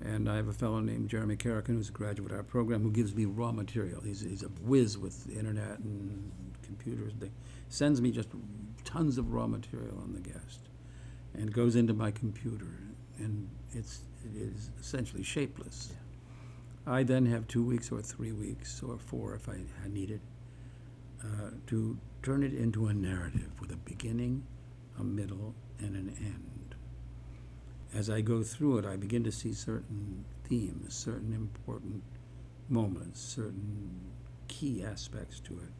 [0.04, 2.90] and I have a fellow named Jeremy Carrican, who's a graduate of our program, who
[2.90, 4.00] gives me raw material.
[4.02, 6.30] He's, he's a whiz with the internet and
[6.62, 7.14] computers.
[7.18, 7.30] They
[7.68, 8.28] sends me just
[8.84, 10.68] tons of raw material on the guest,
[11.34, 12.78] and goes into my computer,
[13.18, 15.92] and it's it is essentially shapeless.
[16.86, 20.20] I then have two weeks or three weeks or four if I, I need it
[21.22, 24.44] uh, to turn it into a narrative with a beginning,
[24.98, 26.74] a middle, and an end.
[27.94, 32.02] As I go through it, I begin to see certain themes, certain important
[32.68, 34.00] moments, certain
[34.48, 35.72] key aspects to it.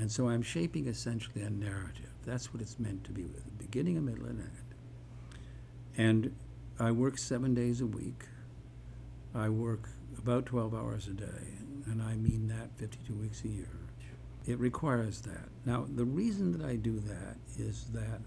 [0.00, 2.10] And so I'm shaping essentially a narrative.
[2.24, 4.74] That's what it's meant to be with a beginning, a middle, and an end.
[5.96, 6.36] And
[6.78, 8.24] I work seven days a week.
[9.34, 9.88] I work
[10.18, 13.83] about 12 hours a day, and I mean that 52 weeks a year.
[14.46, 15.48] It requires that.
[15.64, 18.20] Now, the reason that I do that is that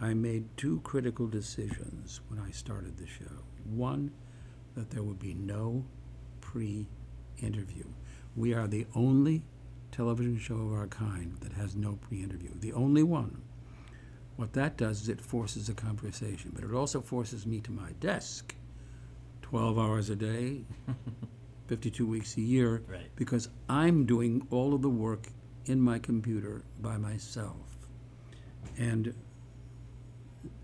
[0.00, 3.42] I made two critical decisions when I started the show.
[3.64, 4.12] One,
[4.74, 5.84] that there would be no
[6.40, 6.86] pre
[7.38, 7.84] interview.
[8.36, 9.42] We are the only
[9.90, 13.42] television show of our kind that has no pre interview, the only one.
[14.36, 17.92] What that does is it forces a conversation, but it also forces me to my
[18.00, 18.54] desk
[19.42, 20.64] 12 hours a day,
[21.68, 23.10] 52 weeks a year, Right.
[23.16, 25.28] because I'm doing all of the work
[25.64, 27.76] in my computer by myself.
[28.76, 29.14] And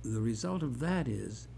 [0.02, 1.48] the result of that is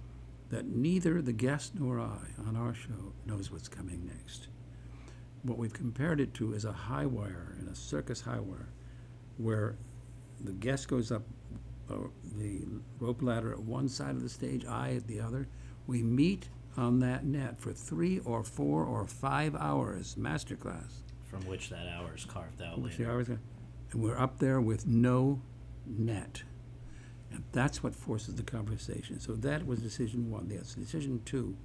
[0.51, 4.49] that neither the guest nor I on our show knows what's coming next.
[5.43, 8.69] What we've compared it to is a high wire in a circus high wire,
[9.37, 9.77] where
[10.41, 11.23] the guest goes up
[11.91, 11.97] uh,
[12.39, 12.63] the
[12.99, 15.49] rope ladder at one side of the stage, I at the other.
[15.87, 21.03] We meet on that net for three or four or five hours, masterclass.
[21.25, 23.13] From which that hour is carved out Which the later.
[23.13, 23.39] hours And
[23.95, 25.43] we're up there with no
[25.87, 26.43] net.
[27.31, 29.19] And that's what forces the conversation.
[29.19, 30.49] So that was decision one.
[30.51, 31.57] Yes, decision two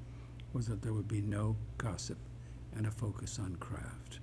[0.54, 2.18] was that there would be no gossip
[2.76, 4.20] and a focus on craft.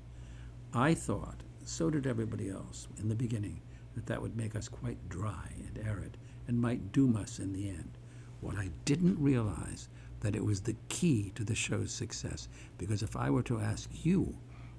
[0.73, 3.61] I thought, so did everybody else in the beginning,
[3.95, 6.17] that that would make us quite dry and arid
[6.49, 7.99] and might doom us in the end.
[8.41, 9.89] What I didn't realize
[10.27, 12.49] that it was the key to the show's success.
[12.79, 14.35] Because if I were to ask you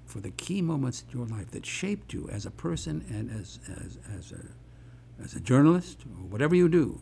[0.05, 3.59] for the key moments in your life that shaped you as a person and as,
[3.69, 6.99] as, as, a, as a journalist or whatever you do,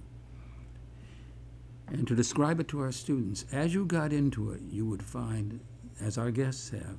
[1.87, 5.59] and to describe it to our students, as you got into it, you would find,
[5.99, 6.97] as our guests have,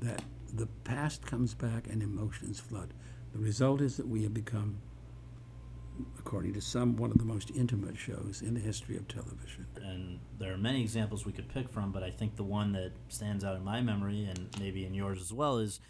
[0.00, 0.22] that
[0.54, 2.94] the past comes back and emotions flood.
[3.34, 4.78] The result is that we have become,
[6.18, 9.66] according to some, one of the most intimate shows in the history of television.
[9.82, 12.92] and there are many examples we could pick from, but I think the one that
[13.08, 15.80] stands out in my memory and maybe in yours as well is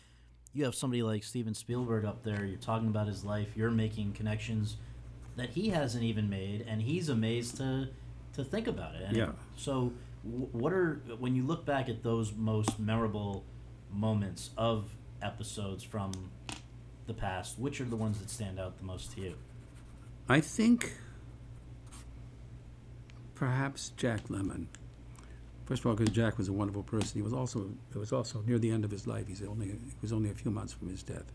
[0.54, 2.44] you have somebody like Steven Spielberg up there.
[2.44, 3.48] You're talking about his life.
[3.56, 4.76] You're making connections
[5.36, 7.88] that he hasn't even made, and he's amazed to
[8.34, 9.02] to think about it.
[9.02, 9.32] And Yeah.
[9.56, 9.92] So,
[10.22, 13.44] what are when you look back at those most memorable
[13.92, 14.90] moments of
[15.22, 16.12] episodes from
[17.06, 17.58] the past?
[17.58, 19.34] Which are the ones that stand out the most to you?
[20.28, 20.92] I think
[23.34, 24.66] perhaps Jack Lemmon.
[25.64, 27.12] First of all, because Jack was a wonderful person.
[27.14, 29.26] He was also it was also near the end of his life.
[29.28, 31.32] He's only he was only a few months from his death.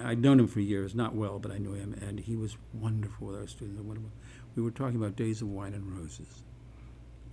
[0.00, 3.28] I'd known him for years, not well, but I knew him, and he was wonderful
[3.28, 3.80] with our students.
[3.80, 4.10] Wonderful.
[4.54, 6.42] We were talking about Days of Wine and Roses,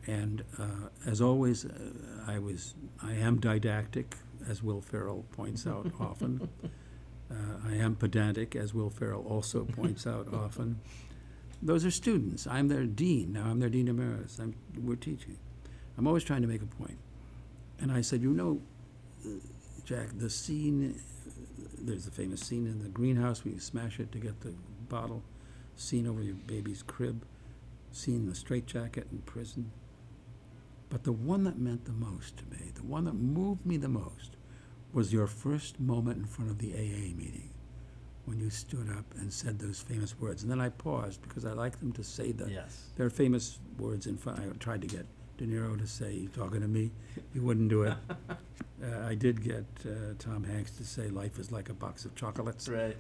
[0.08, 1.92] and uh, as always, uh,
[2.26, 2.74] I was
[3.04, 4.16] I am didactic,
[4.48, 6.50] as Will Ferrell points out often.
[7.36, 10.80] Uh, I am pedantic, as Will Ferrell also points out often.
[11.62, 12.48] Those are students.
[12.48, 13.34] I'm their dean.
[13.34, 14.40] Now I'm their dean emeritus.
[14.40, 15.38] I'm, we're teaching.
[15.98, 16.98] I'm always trying to make a point.
[17.80, 18.62] And I said, you know,
[19.84, 21.00] Jack, the scene,
[21.78, 24.54] there's the famous scene in the greenhouse where you smash it to get the
[24.90, 25.24] bottle,
[25.76, 27.26] scene over your baby's crib,
[27.92, 29.72] scene in the straitjacket in prison.
[30.90, 33.90] But the one that meant the most to me, the one that moved me the
[33.90, 34.36] most,
[34.96, 37.50] was your first moment in front of the AA meeting
[38.24, 40.42] when you stood up and said those famous words.
[40.42, 42.88] And then I paused because I like them to say the, Yes.
[42.96, 44.40] their famous words in front.
[44.40, 45.06] I tried to get
[45.38, 46.92] De Niro to say, "You talking to me?"
[47.34, 47.94] He wouldn't do it.
[48.30, 52.16] uh, I did get uh, Tom Hanks to say, "Life is like a box of
[52.16, 52.96] chocolates." Right.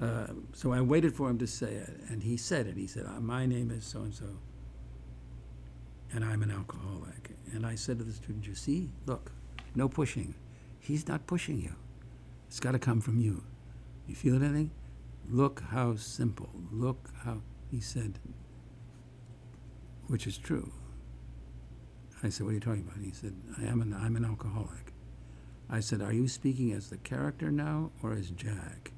[0.00, 2.76] Uh, so I waited for him to say it, and he said it.
[2.76, 4.38] He said, uh, "My name is so and so,
[6.12, 9.32] and I'm an alcoholic." And I said to the student, "You see, look,
[9.74, 10.34] no pushing.
[10.80, 11.74] He's not pushing you.
[12.48, 13.44] It's got to come from you.
[14.08, 14.72] You feel anything?
[15.28, 16.50] Look how simple.
[16.72, 18.18] Look how." He said,
[20.08, 20.72] which is true.
[22.22, 24.92] I said, "What are you talking about?" He said, "I am an I'm an alcoholic."
[25.68, 28.92] I said, "Are you speaking as the character now or as Jack?"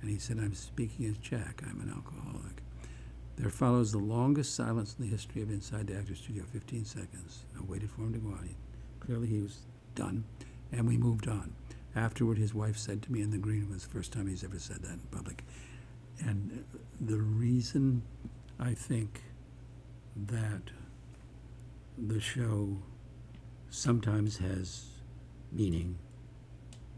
[0.00, 1.62] And he said, I'm speaking as Jack.
[1.66, 2.62] I'm an alcoholic.
[3.36, 7.44] There follows the longest silence in the history of Inside the Actors Studio 15 seconds.
[7.58, 8.34] I waited for him to go.
[8.42, 8.56] He,
[8.98, 10.24] clearly, he was done.
[10.72, 11.54] And we moved on.
[11.96, 14.44] Afterward, his wife said to me in the green, it was the first time he's
[14.44, 15.44] ever said that in public.
[16.20, 16.64] And
[17.00, 18.02] the reason
[18.58, 19.22] I think
[20.16, 20.62] that
[21.98, 22.76] the show
[23.70, 24.86] sometimes has
[25.52, 25.98] meaning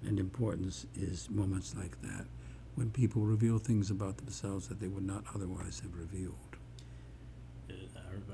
[0.04, 2.26] and importance is moments like that
[2.74, 6.51] when people reveal things about themselves that they would not otherwise have revealed.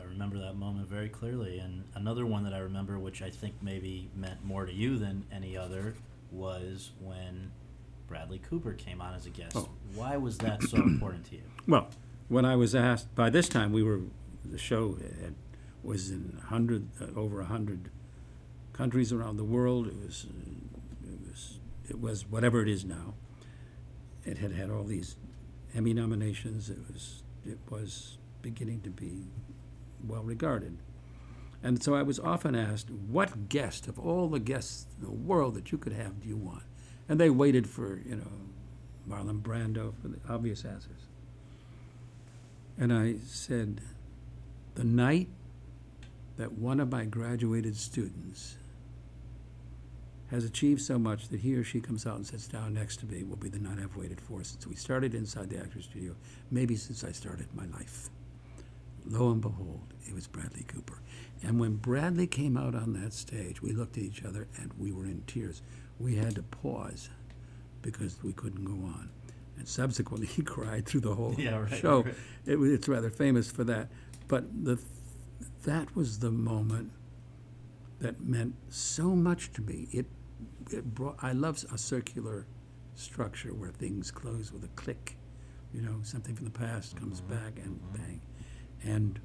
[0.09, 1.59] Remember that moment very clearly.
[1.59, 5.25] And another one that I remember, which I think maybe meant more to you than
[5.33, 5.95] any other,
[6.31, 7.51] was when
[8.07, 9.57] Bradley Cooper came on as a guest.
[9.57, 9.69] Oh.
[9.95, 11.43] Why was that so important to you?
[11.67, 11.89] Well,
[12.29, 14.01] when I was asked, by this time we were,
[14.45, 15.35] the show had,
[15.83, 17.91] was in hundred, uh, over a hundred
[18.73, 19.87] countries around the world.
[19.87, 20.27] It was,
[21.05, 23.15] it was, it was whatever it is now.
[24.25, 25.17] It had had all these
[25.75, 26.71] Emmy nominations.
[26.71, 29.25] It was, it was beginning to be
[30.07, 30.79] well regarded.
[31.63, 35.55] And so I was often asked, what guest of all the guests in the world
[35.55, 36.63] that you could have do you want?
[37.09, 38.31] And they waited for, you know,
[39.09, 41.01] Marlon Brando for the obvious answers.
[42.79, 43.81] And I said,
[44.75, 45.29] the night
[46.37, 48.57] that one of my graduated students
[50.31, 53.07] has achieved so much that he or she comes out and sits down next to
[53.07, 56.15] me will be the night I've waited for since we started inside the actor's studio,
[56.51, 58.11] maybe since I started my life.
[59.09, 61.01] Lo and behold, it was Bradley Cooper.
[61.43, 64.93] And when Bradley came out on that stage, we looked at each other and we
[64.93, 65.63] were in tears.
[65.99, 67.09] We had to pause
[67.81, 69.11] because we couldn't go on.
[69.57, 72.03] And subsequently, he cried through the whole Yeah, right, show.
[72.03, 72.15] right.
[72.47, 73.89] It, it's rather famous for that.
[74.27, 74.79] But the,
[75.65, 76.93] that was the moment
[78.01, 79.89] that meant so much to me.
[79.91, 80.07] It,
[80.71, 82.47] it brought, I love a circular
[82.95, 85.17] structure where things close with a click.
[85.73, 87.35] You know, something from the past comes mm-hmm.
[87.35, 87.97] back and mm-hmm.
[87.97, 88.21] bang.
[88.83, 89.21] And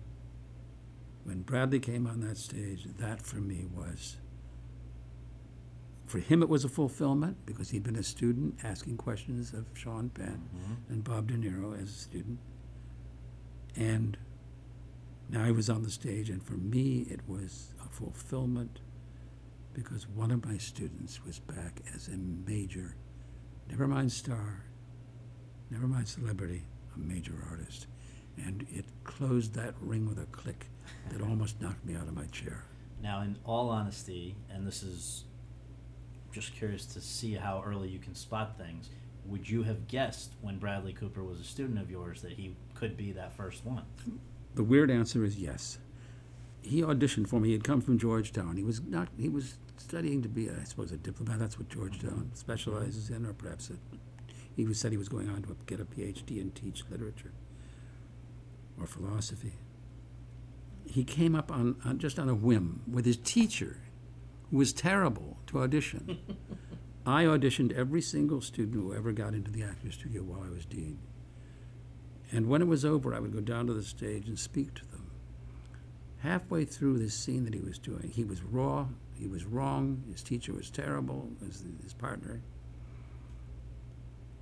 [1.23, 4.17] when Bradley came on that stage, that for me was,
[6.05, 10.09] for him it was a fulfillment because he'd been a student asking questions of Sean
[10.09, 10.93] Penn mm-hmm.
[10.93, 12.39] and Bob De Niro as a student.
[13.75, 14.17] And
[15.29, 18.81] now he was on the stage, and for me it was a fulfillment
[19.73, 22.95] because one of my students was back as a major,
[23.69, 24.65] never mind star,
[25.71, 27.87] never mind celebrity, a major artist.
[28.37, 30.67] And it closed that ring with a click
[31.09, 32.63] that almost knocked me out of my chair.
[33.01, 35.25] Now, in all honesty, and this is
[36.31, 38.89] just curious to see how early you can spot things,
[39.25, 42.97] would you have guessed when Bradley Cooper was a student of yours that he could
[42.97, 43.83] be that first one?
[44.55, 45.79] The weird answer is yes.
[46.61, 47.49] He auditioned for me.
[47.49, 48.55] He had come from Georgetown.
[48.55, 49.09] He was not.
[49.17, 51.39] He was studying to be, I suppose, a diplomat.
[51.39, 52.35] That's what Georgetown mm-hmm.
[52.35, 53.73] specializes in, or perhaps a,
[54.55, 57.31] he was said he was going on to get a PhD and teach literature
[58.79, 59.53] or philosophy.
[60.85, 63.77] He came up on, on just on a whim with his teacher,
[64.51, 66.19] who was terrible to audition.
[67.05, 70.65] I auditioned every single student who ever got into the actor's studio while I was
[70.65, 70.99] dean.
[72.31, 74.85] And when it was over, I would go down to the stage and speak to
[74.87, 75.11] them.
[76.19, 80.23] Halfway through this scene that he was doing, he was raw, he was wrong, his
[80.23, 82.41] teacher was terrible, as his partner.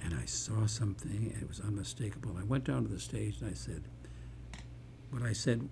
[0.03, 2.37] And I saw something, and it was unmistakable.
[2.39, 3.83] I went down to the stage and I said,
[5.11, 5.69] what I said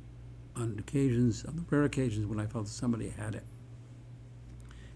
[0.56, 3.46] on occasions, on the rare occasions when I felt somebody had it.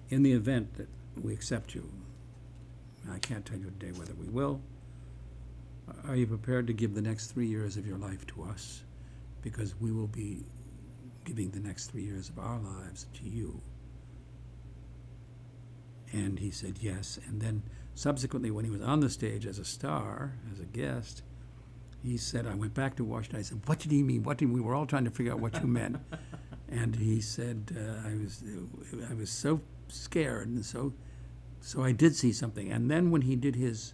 [0.10, 0.90] In the event that
[1.22, 1.90] we accept you,
[3.10, 4.62] I can't tell you today whether we will,
[6.08, 8.84] are you prepared to give the next three years of your life to us?
[9.42, 10.46] Because we will be
[11.26, 13.62] giving the next three years of our lives to you.
[16.12, 17.20] And he said yes.
[17.28, 17.64] And then
[17.96, 21.24] subsequently, when he was on the stage as a star, as a guest,
[22.04, 23.40] he said, I went back to Washington.
[23.40, 24.24] I said, What did he mean?
[24.24, 25.98] What did we were all trying to figure out what you meant?
[26.70, 28.44] and he said, uh, I was
[29.10, 30.94] I was so scared and so
[31.62, 32.72] so I did see something.
[32.72, 33.94] And then when he did his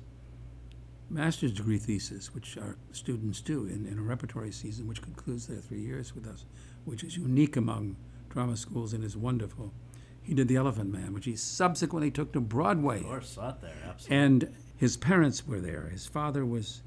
[1.10, 5.60] master's degree thesis, which our students do in, in a repertory season, which concludes their
[5.60, 6.46] three years with us,
[6.86, 7.96] which is unique among
[8.30, 9.74] drama schools and is wonderful.
[10.22, 13.00] He did The Elephant Man, which he subsequently took to Broadway.
[13.00, 14.18] Of course, there, absolutely.
[14.18, 15.90] And his parents were there.
[15.92, 16.84] His father was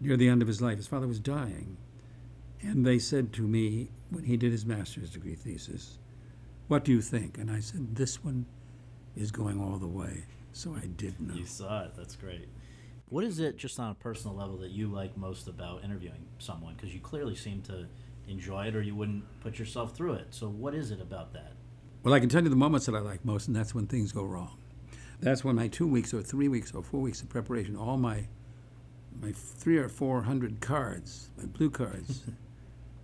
[0.00, 0.76] near the end of his life.
[0.76, 1.76] His father was dying.
[2.60, 5.98] And they said to me, when he did his master's degree thesis,
[6.66, 7.38] What do you think?
[7.38, 8.46] And I said, This one
[9.16, 10.24] is going all the way.
[10.52, 11.34] So I did know.
[11.34, 11.92] You saw it.
[11.96, 12.48] That's great.
[13.10, 16.74] What is it, just on a personal level, that you like most about interviewing someone?
[16.74, 17.86] Because you clearly seem to
[18.26, 20.26] enjoy it, or you wouldn't put yourself through it.
[20.30, 21.52] So, what is it about that?
[22.02, 24.12] Well, I can tell you the moments that I like most, and that's when things
[24.12, 24.58] go wrong.
[25.20, 28.28] That's when my two weeks or three weeks or four weeks of preparation, all my
[29.20, 32.22] my three or four hundred cards, my blue cards,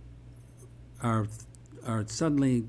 [1.03, 1.27] are
[1.85, 2.65] are suddenly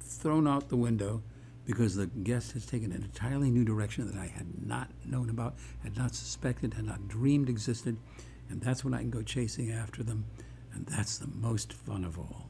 [0.00, 1.22] thrown out the window
[1.68, 5.56] because the guest has taken an entirely new direction that I had not known about,
[5.82, 7.98] had not suspected, had not dreamed existed,
[8.48, 10.24] and that's when I can go chasing after them,
[10.72, 12.48] and that's the most fun of all.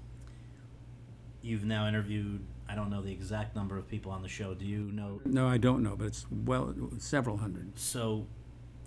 [1.43, 4.55] You've now interviewed, I don't know the exact number of people on the show.
[4.55, 5.21] Do you know?
[5.25, 7.77] No, I don't know, but it's well several hundred.
[7.77, 8.25] So,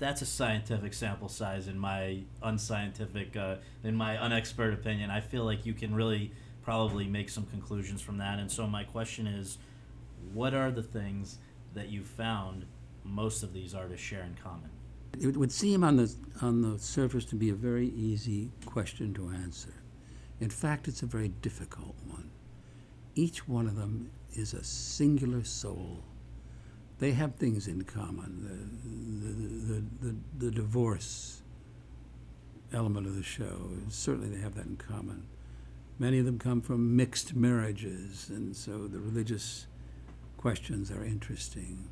[0.01, 5.11] that's a scientific sample size in my unscientific, uh, in my unexpert opinion.
[5.11, 6.31] I feel like you can really
[6.63, 8.39] probably make some conclusions from that.
[8.39, 9.59] And so, my question is
[10.33, 11.37] what are the things
[11.75, 12.65] that you found
[13.03, 14.71] most of these artists share in common?
[15.19, 19.29] It would seem on the on the surface to be a very easy question to
[19.29, 19.73] answer.
[20.39, 22.31] In fact, it's a very difficult one.
[23.13, 26.03] Each one of them is a singular soul.
[27.01, 28.45] They have things in common.
[29.65, 31.41] The, the, the, the, divorce
[32.71, 35.23] element of the show, certainly they have that in common.
[35.97, 39.65] Many of them come from mixed marriages, and so the religious
[40.37, 41.89] questions are interesting.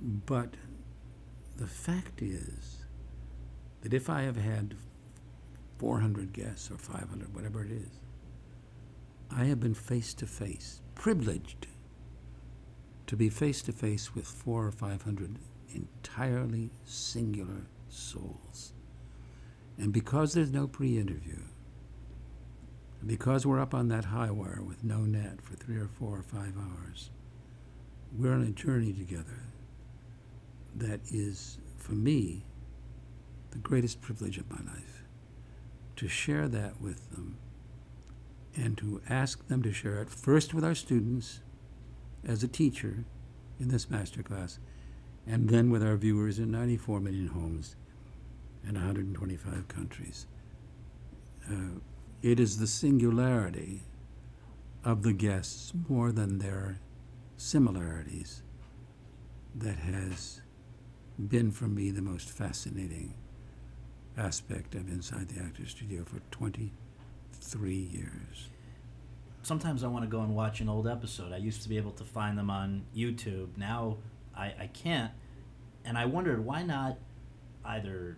[0.00, 0.54] But
[1.56, 2.86] the fact is
[3.82, 4.74] that if I have had
[5.78, 8.00] 400 guests or 500, whatever it is,
[9.30, 11.68] I have been face to face, privileged
[13.10, 15.36] to be face to face with four or five hundred
[15.74, 18.72] entirely singular souls.
[19.76, 21.40] And because there's no pre interview,
[23.04, 26.22] because we're up on that high wire with no net for three or four or
[26.22, 27.10] five hours,
[28.16, 29.42] we're on a journey together
[30.76, 32.44] that is, for me,
[33.50, 35.02] the greatest privilege of my life.
[35.96, 37.38] To share that with them
[38.54, 41.40] and to ask them to share it first with our students
[42.26, 43.04] as a teacher
[43.58, 44.58] in this master class,
[45.26, 47.76] and then with our viewers in 94 million homes
[48.66, 50.26] and 125 countries.
[51.50, 51.80] Uh,
[52.22, 53.82] it is the singularity
[54.84, 56.78] of the guests more than their
[57.36, 58.42] similarities
[59.54, 60.42] that has
[61.28, 63.14] been for me the most fascinating
[64.16, 68.48] aspect of Inside the Actors Studio for 23 years.
[69.42, 71.32] Sometimes I want to go and watch an old episode.
[71.32, 73.56] I used to be able to find them on YouTube.
[73.56, 73.96] Now
[74.36, 75.12] I, I can't.
[75.84, 76.98] And I wondered why not
[77.64, 78.16] either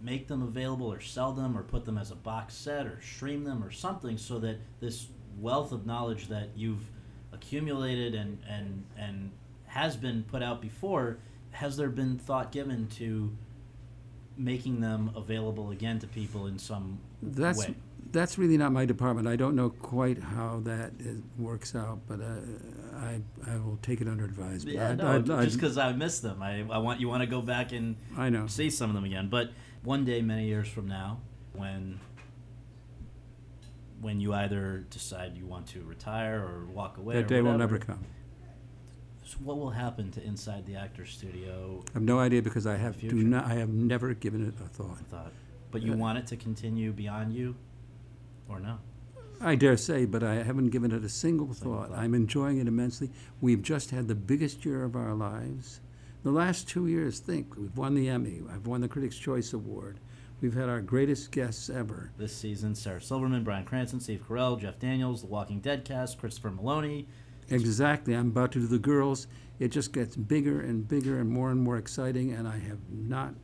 [0.00, 3.44] make them available or sell them or put them as a box set or stream
[3.44, 5.08] them or something so that this
[5.40, 6.84] wealth of knowledge that you've
[7.32, 9.30] accumulated and, and, and
[9.66, 11.18] has been put out before,
[11.50, 13.36] has there been thought given to
[14.36, 17.74] making them available again to people in some That's way?
[18.12, 19.26] That's really not my department.
[19.28, 22.40] I don't know quite how that is, works out, but uh,
[22.96, 24.76] I I will take it under advisement.
[24.76, 27.22] Yeah, I'd- no, I'd- I'd- just because I miss them, I, I want you want
[27.22, 28.46] to go back and I know.
[28.46, 29.28] see some of them again.
[29.28, 29.50] But
[29.84, 31.20] one day, many years from now,
[31.52, 32.00] when
[34.00, 37.78] when you either decide you want to retire or walk away, that day will never
[37.78, 38.04] come.
[39.24, 41.82] so what will happen to Inside the Actors Studio?
[41.90, 44.68] I have no idea because I have do not I have never given it a
[44.68, 44.98] thought.
[45.10, 45.32] Thought,
[45.72, 47.56] but you Uh, want it to continue beyond you,
[48.48, 48.78] or no?
[49.40, 51.92] I dare say, but I haven't given it a single thought.
[51.92, 53.10] I'm enjoying it immensely.
[53.40, 55.80] We've just had the biggest year of our lives.
[56.24, 58.42] The last two years, think, we've won the Emmy.
[58.52, 60.00] I've won the Critics' Choice Award.
[60.40, 62.10] We've had our greatest guests ever.
[62.16, 66.50] This season, Sarah Silverman, Bryan Cranston, Steve Carell, Jeff Daniels, The Walking Dead cast, Christopher
[66.50, 67.06] Maloney.
[67.48, 68.14] Exactly.
[68.14, 69.28] I'm about to do the girls.
[69.58, 73.34] It just gets bigger and bigger and more and more exciting, and I have not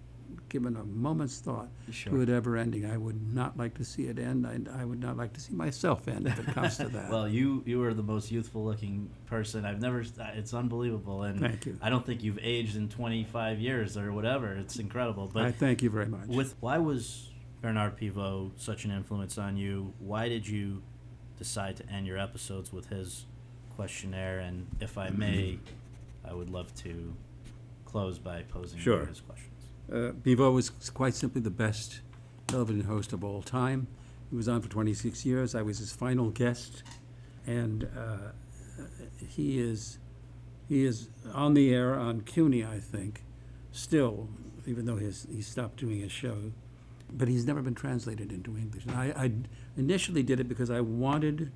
[0.55, 2.13] given a moment's thought Sure.
[2.13, 2.87] to it ever ending.
[2.87, 4.47] I would not like to see it end.
[4.47, 7.11] I, I would not like to see myself end if it comes to that.
[7.15, 10.05] Well, you you are the most youthful looking person I've never.
[10.37, 11.77] It's unbelievable, and Thank you.
[11.83, 14.53] I don't think you've aged in 25 years or whatever.
[14.55, 15.29] It's incredible.
[15.35, 16.29] But I thank you very much.
[16.29, 17.31] with why was
[17.61, 19.93] Bernard Pivot such an influence on you?
[19.99, 20.83] Why did you
[21.37, 23.27] decide to end your episodes with his
[23.75, 24.39] questionnaire?
[24.39, 25.59] And if I may,
[26.25, 27.13] I would love to
[27.85, 29.05] close by posing Sure.
[29.07, 29.51] his questions.
[29.93, 32.01] Uh, Pivot was quite simply the best
[32.47, 33.87] television host of all time.
[34.31, 35.55] He was on for 26 years.
[35.55, 36.83] I was his final guest,
[37.47, 38.33] and uh,
[39.29, 39.99] he is
[40.69, 43.23] he is on the air on CUNY, I think,
[43.71, 44.29] still,
[44.67, 46.53] even though his, he stopped doing his show.
[47.13, 48.87] But he's never been translated into English.
[48.87, 49.33] And I, I
[49.77, 51.53] initially did it because I wanted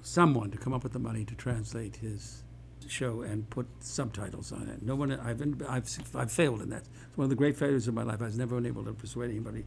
[0.00, 2.42] someone to come up with the money to translate his
[2.88, 4.82] show and put subtitles on it.
[4.82, 6.82] No one, I've, been, I've, I've failed in that.
[7.08, 8.20] It's one of the great failures of my life.
[8.20, 9.64] I was never able to persuade anybody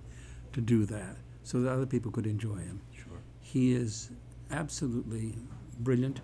[0.54, 2.82] to do that so that other people could enjoy him.
[2.92, 3.20] Sure.
[3.42, 4.12] He is
[4.52, 5.36] absolutely
[5.80, 6.22] brilliant,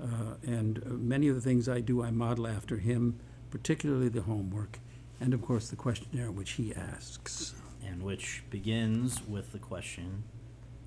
[0.00, 3.18] uh, and uh, many of the things I do I model after him,
[3.50, 4.78] particularly the homework,
[5.20, 7.54] and of course the questionnaire which he asks.
[7.84, 10.24] And which begins with the question,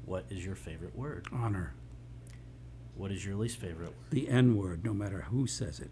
[0.06, 1.28] "What is your favorite word?
[1.32, 1.74] Honor.
[2.96, 4.10] What is your least favorite word?
[4.10, 5.91] The N word, no matter who says it.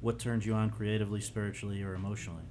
[0.00, 2.44] What turns you on creatively, spiritually, or emotionally?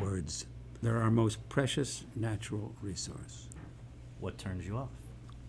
[0.00, 0.46] Words.
[0.82, 3.48] They're our most precious natural resource.
[4.20, 4.90] What turns you off?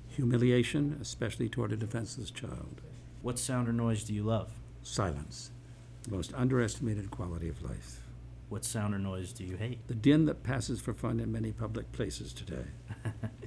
[0.09, 2.81] Humiliation, especially toward a defenseless child.
[3.21, 4.51] What sound or noise do you love?
[4.83, 5.51] Silence.
[6.03, 8.01] The most underestimated quality of life.
[8.49, 9.88] What sound or noise do you hate?
[9.88, 12.65] The din that passes for fun in many public places today.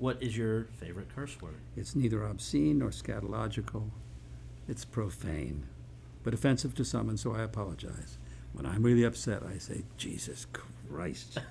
[0.00, 1.60] What is your favorite curse word?
[1.76, 3.90] It's neither obscene nor scatological.
[4.66, 5.66] It's profane,
[6.24, 8.18] but offensive to some, and so I apologize.
[8.52, 10.46] When I'm really upset, I say, Jesus
[10.90, 11.38] Christ.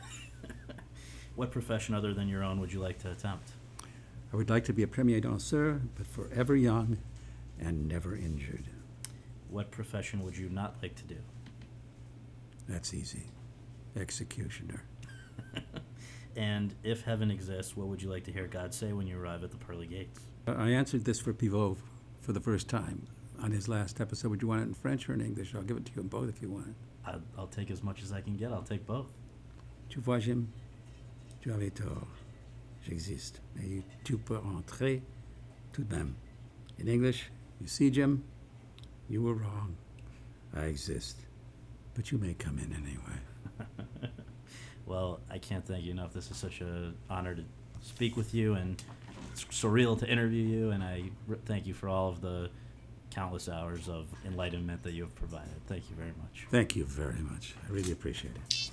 [1.39, 3.51] What profession other than your own would you like to attempt?
[4.33, 6.97] I would like to be a premier danseur, but forever young
[7.57, 8.65] and never injured.
[9.49, 11.15] What profession would you not like to do?
[12.67, 13.27] That's easy.
[13.95, 14.83] Executioner.
[16.35, 19.43] And if heaven exists, what would you like to hear God say when you arrive
[19.43, 20.19] at the pearly gates?
[20.47, 21.77] I answered this for Pivot
[22.21, 23.07] for the first time
[23.41, 24.29] on his last episode.
[24.29, 25.53] Would you want it in French or in English?
[25.55, 26.75] I'll give it to you in both if you want.
[27.05, 28.51] I'll, I'll take as much as I can get.
[28.51, 29.07] I'll take both.
[29.89, 30.47] Tu vois, Jim,
[31.41, 32.07] tu avais tort.
[32.83, 33.41] J'existe.
[33.55, 35.01] Mais tu peux entrer
[35.73, 36.15] tout de même.
[36.79, 38.23] In English, you see, Jim,
[39.09, 39.75] You were wrong.
[40.55, 41.17] I exist.
[41.95, 43.19] But you may come in anyway.
[44.89, 46.13] Well, I can't thank you enough.
[46.13, 47.43] This is such an honor to
[47.83, 48.81] speak with you, and
[49.31, 50.71] it's surreal to interview you.
[50.71, 52.49] And I r- thank you for all of the
[53.11, 55.53] countless hours of enlightenment that you have provided.
[55.67, 56.47] Thank you very much.
[56.49, 57.53] Thank you very much.
[57.67, 58.71] I really appreciate it.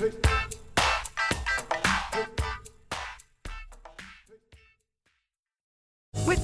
[0.00, 0.37] With